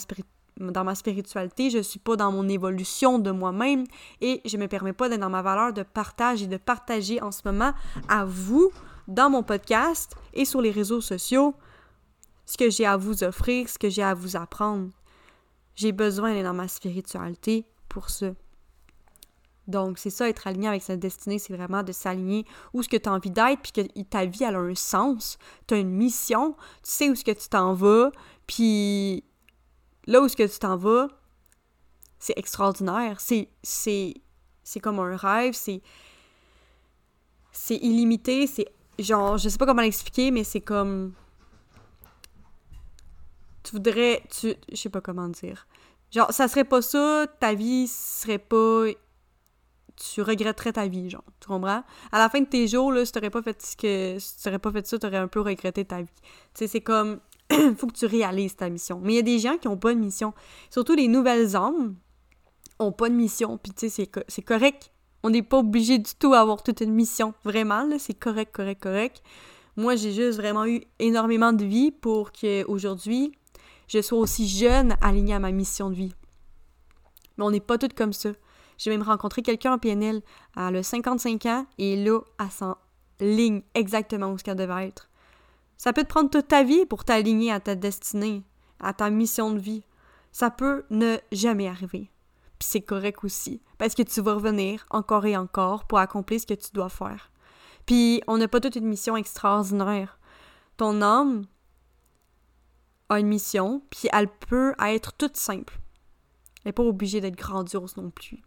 dans 0.59 0.85
ma 0.85 0.95
spiritualité, 0.95 1.71
je 1.71 1.79
suis 1.79 1.99
pas 1.99 2.17
dans 2.17 2.33
mon 2.33 2.49
évolution 2.49 3.19
de 3.19 3.31
moi-même 3.31 3.85
et 4.21 4.41
je 4.45 4.57
me 4.57 4.67
permets 4.67 4.93
pas 4.93 5.09
d'être 5.09 5.21
dans 5.21 5.31
ma 5.31 5.43
valeur 5.43 5.73
de 5.73 5.83
partage 5.83 6.43
et 6.43 6.47
de 6.47 6.57
partager 6.57 7.21
en 7.23 7.31
ce 7.31 7.43
moment 7.45 7.73
à 8.09 8.25
vous, 8.25 8.71
dans 9.07 9.31
mon 9.31 9.43
podcast 9.43 10.15
et 10.35 10.45
sur 10.45 10.61
les 10.61 10.71
réseaux 10.71 11.01
sociaux, 11.01 11.55
ce 12.45 12.57
que 12.57 12.71
j'ai 12.71 12.87
à 12.87 12.97
vous 12.97 13.25
offrir, 13.25 13.69
ce 13.69 13.79
que 13.79 13.89
j'ai 13.89 14.03
à 14.03 14.15
vous 14.15 14.37
apprendre. 14.37 14.91
J'ai 15.77 15.93
besoin 15.93 16.35
d'être 16.35 16.45
dans 16.45 16.55
ma 16.55 16.69
spiritualité 16.69 17.65
pour 17.89 18.11
ça. 18.11 18.33
Donc, 19.69 19.99
c'est 19.99 20.11
ça, 20.11 20.29
être 20.29 20.47
aligné 20.47 20.67
avec 20.69 20.83
sa 20.83 20.97
destinée, 20.97 21.39
c'est 21.39 21.55
vraiment 21.55 21.83
de 21.83 21.93
s'aligner 21.93 22.47
où 22.73 22.83
ce 22.83 22.89
que 22.89 22.97
tu 22.97 23.07
as 23.07 23.13
envie 23.13 23.31
d'être, 23.31 23.61
puis 23.61 23.73
que 23.73 24.03
ta 24.05 24.25
vie, 24.25 24.43
elle 24.43 24.57
a 24.57 24.61
un 24.61 24.75
sens. 24.75 25.37
Tu 25.67 25.75
as 25.75 25.77
une 25.77 25.91
mission, 25.91 26.55
tu 26.83 26.91
sais 26.91 27.11
où 27.11 27.15
ce 27.15 27.23
que 27.23 27.33
tu 27.33 27.49
t'en 27.51 27.75
vas, 27.75 28.11
puis 28.47 29.25
là 30.07 30.23
où 30.23 30.29
ce 30.29 30.37
que 30.37 30.51
tu 30.51 30.59
t'en 30.59 30.79
vas, 30.79 31.09
c'est 32.19 32.33
extraordinaire. 32.39 33.21
C'est, 33.21 33.51
c'est, 33.63 34.15
c'est 34.65 34.81
comme 34.81 34.99
un 35.01 35.15
rêve, 35.17 35.53
c'est, 35.53 35.83
c'est 37.53 37.77
illimité, 37.77 38.47
c'est 38.47 38.69
genre, 38.99 39.37
je 39.37 39.51
sais 39.51 39.59
pas 39.59 39.67
comment 39.67 39.83
l'expliquer, 39.83 40.31
mais 40.31 40.45
c'est 40.45 40.63
comme... 40.63 41.13
Tu 43.63 43.73
voudrais... 43.73 44.23
Tu, 44.31 44.55
je 44.73 44.77
sais 44.77 44.89
pas 44.89 45.03
comment 45.03 45.29
dire. 45.29 45.67
Genre, 46.11 46.33
ça 46.33 46.49
serait 46.49 46.65
pas 46.65 46.81
ça, 46.81 47.27
ta 47.39 47.53
vie 47.53 47.87
serait 47.87 48.39
pas 48.39 48.87
tu 49.99 50.23
regretterais 50.23 50.73
ta 50.73 50.87
vie, 50.87 51.11
genre. 51.11 51.25
Tu 51.41 51.49
comprends? 51.49 51.83
À 52.13 52.19
la 52.19 52.29
fin 52.29 52.41
de 52.41 52.47
tes 52.47 52.69
jours, 52.69 52.93
là, 52.93 53.05
si 53.05 53.13
t'aurais 53.13 53.31
pas 53.31 53.43
fait 53.43 53.61
ce 53.63 53.77
que. 53.77 54.19
Si 54.19 54.43
t'aurais 54.43 54.59
pas 54.59 54.73
fait 54.73 54.87
ça, 54.87 54.99
t'aurais 54.99 55.19
un 55.19 55.29
peu 55.29 55.41
regretté 55.41 55.85
ta 55.85 56.03
vie. 56.03 56.09
Tu 56.55 56.61
sais, 56.61 56.67
c'est 56.67 56.81
comme. 56.81 57.21
faut 57.77 57.87
que 57.87 57.95
tu 57.95 58.07
réalises 58.07 58.57
ta 58.57 58.69
mission. 58.69 59.01
Mais 59.03 59.15
il 59.15 59.17
y 59.17 59.21
a 59.21 59.23
des 59.23 59.39
gens 59.39 59.57
qui 59.57 59.69
ont 59.69 59.77
pas 59.77 59.95
de 59.95 59.99
mission. 59.99 60.35
Surtout 60.71 60.95
les 60.95 61.09
nouvelles 61.09 61.57
âmes 61.57 61.97
ont 62.79 62.93
pas 62.93 63.09
de 63.09 63.15
mission. 63.15 63.59
Puis 63.59 63.73
tu 63.73 63.89
sais, 63.89 64.09
c'est 64.29 64.43
correct. 64.43 64.91
On 65.23 65.31
n'est 65.31 65.43
pas 65.43 65.59
obligé 65.59 65.99
du 65.99 66.15
tout 66.19 66.33
d'avoir 66.33 66.63
toute 66.63 66.81
une 66.81 66.93
mission. 66.93 67.35
Vraiment, 67.45 67.83
là, 67.85 67.99
c'est 67.99 68.15
correct, 68.15 68.55
correct, 68.55 68.83
correct. 68.83 69.23
Moi, 69.77 69.97
j'ai 69.97 70.13
juste 70.13 70.39
vraiment 70.39 70.67
eu 70.67 70.83
énormément 70.99 71.53
de 71.53 71.65
vie 71.65 71.91
pour 71.91 72.33
qu'aujourd'hui, 72.33 73.33
je 73.89 74.03
sois 74.03 74.19
aussi 74.19 74.47
jeune 74.47 74.97
alignée 75.01 75.35
à 75.35 75.39
ma 75.39 75.51
mission 75.51 75.91
de 75.91 75.95
vie. 75.95 76.13
Mais 77.37 77.45
on 77.45 77.51
n'est 77.51 77.61
pas 77.61 77.79
toutes 77.79 77.95
comme 77.95 78.13
ça. 78.13 78.31
J'ai 78.79 78.91
même 78.91 79.03
rencontré 79.03 79.43
quelqu'un 79.43 79.75
en 79.75 79.79
PNL, 79.79 80.23
à 80.57 80.71
le 80.71 80.83
55 80.83 81.47
ans, 81.47 81.67
et 81.77 82.03
là, 82.03 82.21
à 82.39 82.49
s'en 82.49 82.77
ligne 83.21 83.63
exactement 83.75 84.33
où 84.33 84.39
ce 84.39 84.45
qu'elle 84.45 84.57
devait 84.57 84.87
être. 84.87 85.11
Ça 85.77 85.93
peut 85.93 86.05
te 86.05 86.09
prendre 86.09 86.31
toute 86.31 86.49
ta 86.49 86.63
vie 86.63 86.87
pour 86.87 87.05
t'aligner 87.05 87.53
à 87.53 87.61
ta 87.61 87.75
destinée, 87.75 88.45
à 88.81 88.93
ta 88.93 89.11
mission 89.11 89.53
de 89.53 89.59
vie. 89.59 89.83
Ça 90.33 90.51
peut 90.51 90.85
ne 90.91 91.19
jamais 91.33 91.69
arriver. 91.69 92.11
Puis 92.59 92.69
c'est 92.71 92.81
correct 92.81 93.25
aussi, 93.25 93.61
parce 93.79 93.95
que 93.95 94.03
tu 94.03 94.21
vas 94.21 94.35
revenir 94.35 94.87
encore 94.91 95.27
et 95.27 95.37
encore 95.37 95.87
pour 95.87 95.99
accomplir 95.99 96.41
ce 96.41 96.47
que 96.47 96.55
tu 96.55 96.71
dois 96.73 96.89
faire. 96.89 97.31
Puis 97.87 98.23
on 98.27 98.39
n'a 98.39 98.49
pas 98.49 98.61
toute 98.61 98.77
une 98.77 98.87
mission 98.87 99.17
extraordinaire. 99.17 100.19
Ton 100.77 101.03
âme 101.03 101.47
a 103.09 103.19
une 103.19 103.29
mission, 103.29 103.83
puis 103.91 104.09
elle 104.13 104.29
peut 104.29 104.75
être 104.81 105.13
toute 105.15 105.37
simple. 105.37 105.81
Elle 106.63 106.71
n'est 106.71 106.73
pas 106.73 106.83
obligée 106.83 107.21
d'être 107.21 107.39
grandiose 107.39 107.97
non 107.97 108.11
plus. 108.11 108.43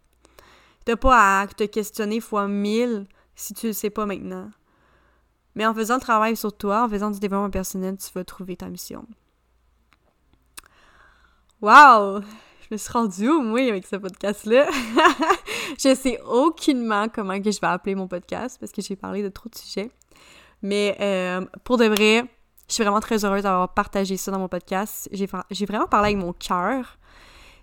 T'as 0.84 0.96
pas 0.96 1.40
à 1.40 1.46
te 1.46 1.64
questionner 1.64 2.20
fois 2.20 2.48
mille 2.48 3.06
si 3.34 3.54
tu 3.54 3.68
le 3.68 3.72
sais 3.72 3.90
pas 3.90 4.06
maintenant. 4.06 4.50
Mais 5.54 5.66
en 5.66 5.74
faisant 5.74 5.94
le 5.94 6.00
travail 6.00 6.36
sur 6.36 6.56
toi, 6.56 6.84
en 6.84 6.88
faisant 6.88 7.10
du 7.10 7.20
développement 7.20 7.50
personnel, 7.50 7.96
tu 7.96 8.10
vas 8.14 8.24
trouver 8.24 8.56
ta 8.56 8.68
mission. 8.68 9.06
Wow! 11.60 12.22
Je 12.62 12.68
me 12.70 12.76
suis 12.76 12.90
rendue 12.90 13.28
où, 13.28 13.42
moi, 13.42 13.60
avec 13.60 13.86
ce 13.86 13.96
podcast-là? 13.96 14.68
je 15.78 15.94
sais 15.94 16.20
aucunement 16.22 17.08
comment 17.08 17.40
que 17.40 17.50
je 17.50 17.60
vais 17.60 17.66
appeler 17.66 17.94
mon 17.94 18.08
podcast 18.08 18.56
parce 18.58 18.72
que 18.72 18.80
j'ai 18.80 18.96
parlé 18.96 19.22
de 19.22 19.28
trop 19.28 19.48
de 19.48 19.56
sujets. 19.56 19.90
Mais 20.62 20.96
euh, 21.00 21.44
pour 21.64 21.76
de 21.76 21.84
vrai, 21.84 22.24
je 22.68 22.74
suis 22.74 22.82
vraiment 22.82 23.00
très 23.00 23.24
heureuse 23.24 23.42
d'avoir 23.42 23.74
partagé 23.74 24.16
ça 24.16 24.30
dans 24.30 24.38
mon 24.38 24.48
podcast. 24.48 25.08
J'ai 25.12 25.66
vraiment 25.66 25.86
parlé 25.86 26.12
avec 26.12 26.24
mon 26.24 26.32
cœur. 26.32 26.98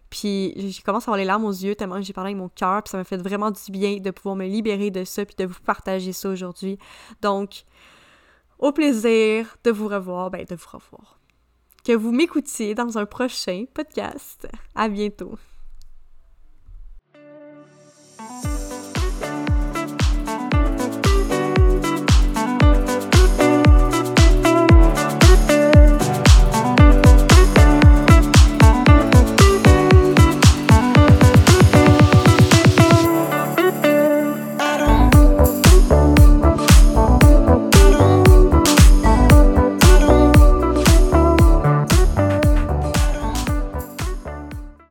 Puis 0.10 0.54
j'ai 0.56 0.82
commencé 0.82 1.06
à 1.06 1.08
avoir 1.10 1.17
les 1.17 1.26
larmes 1.26 1.45
aux 1.45 1.52
yeux 1.52 1.76
tellement 1.76 2.02
j'ai 2.02 2.13
parlé 2.13 2.32
avec 2.32 2.41
mon 2.41 2.50
cœur, 2.50 2.84
puis 2.84 2.91
ça 2.91 2.98
m'a 2.98 3.04
fait 3.04 3.17
vraiment 3.17 3.52
du 3.52 3.72
bien 3.72 3.98
de 3.98 4.12
pouvoir 4.12 4.36
me 4.36 4.45
libérer 4.45 4.91
de 4.91 5.04
ça, 5.04 5.26
puis 5.26 5.36
de 5.38 5.45
vous 5.45 5.60
partager 5.65 6.13
ça 6.13 6.30
aujourd'hui. 6.30 6.78
Donc, 7.22 7.63
au 8.58 8.72
plaisir 8.72 9.58
de 9.63 9.72
vous 9.72 9.88
revoir, 9.88 10.32
ben 10.32 10.45
de 10.45 10.56
vous 10.56 10.69
revoir. 10.72 11.19
Que 11.84 11.93
vous 11.93 12.12
m'écoutiez 12.12 12.76
dans 12.76 12.98
un 12.98 13.06
prochain 13.06 13.65
podcast. 13.74 14.48
À 14.76 14.89
bientôt. 14.89 15.38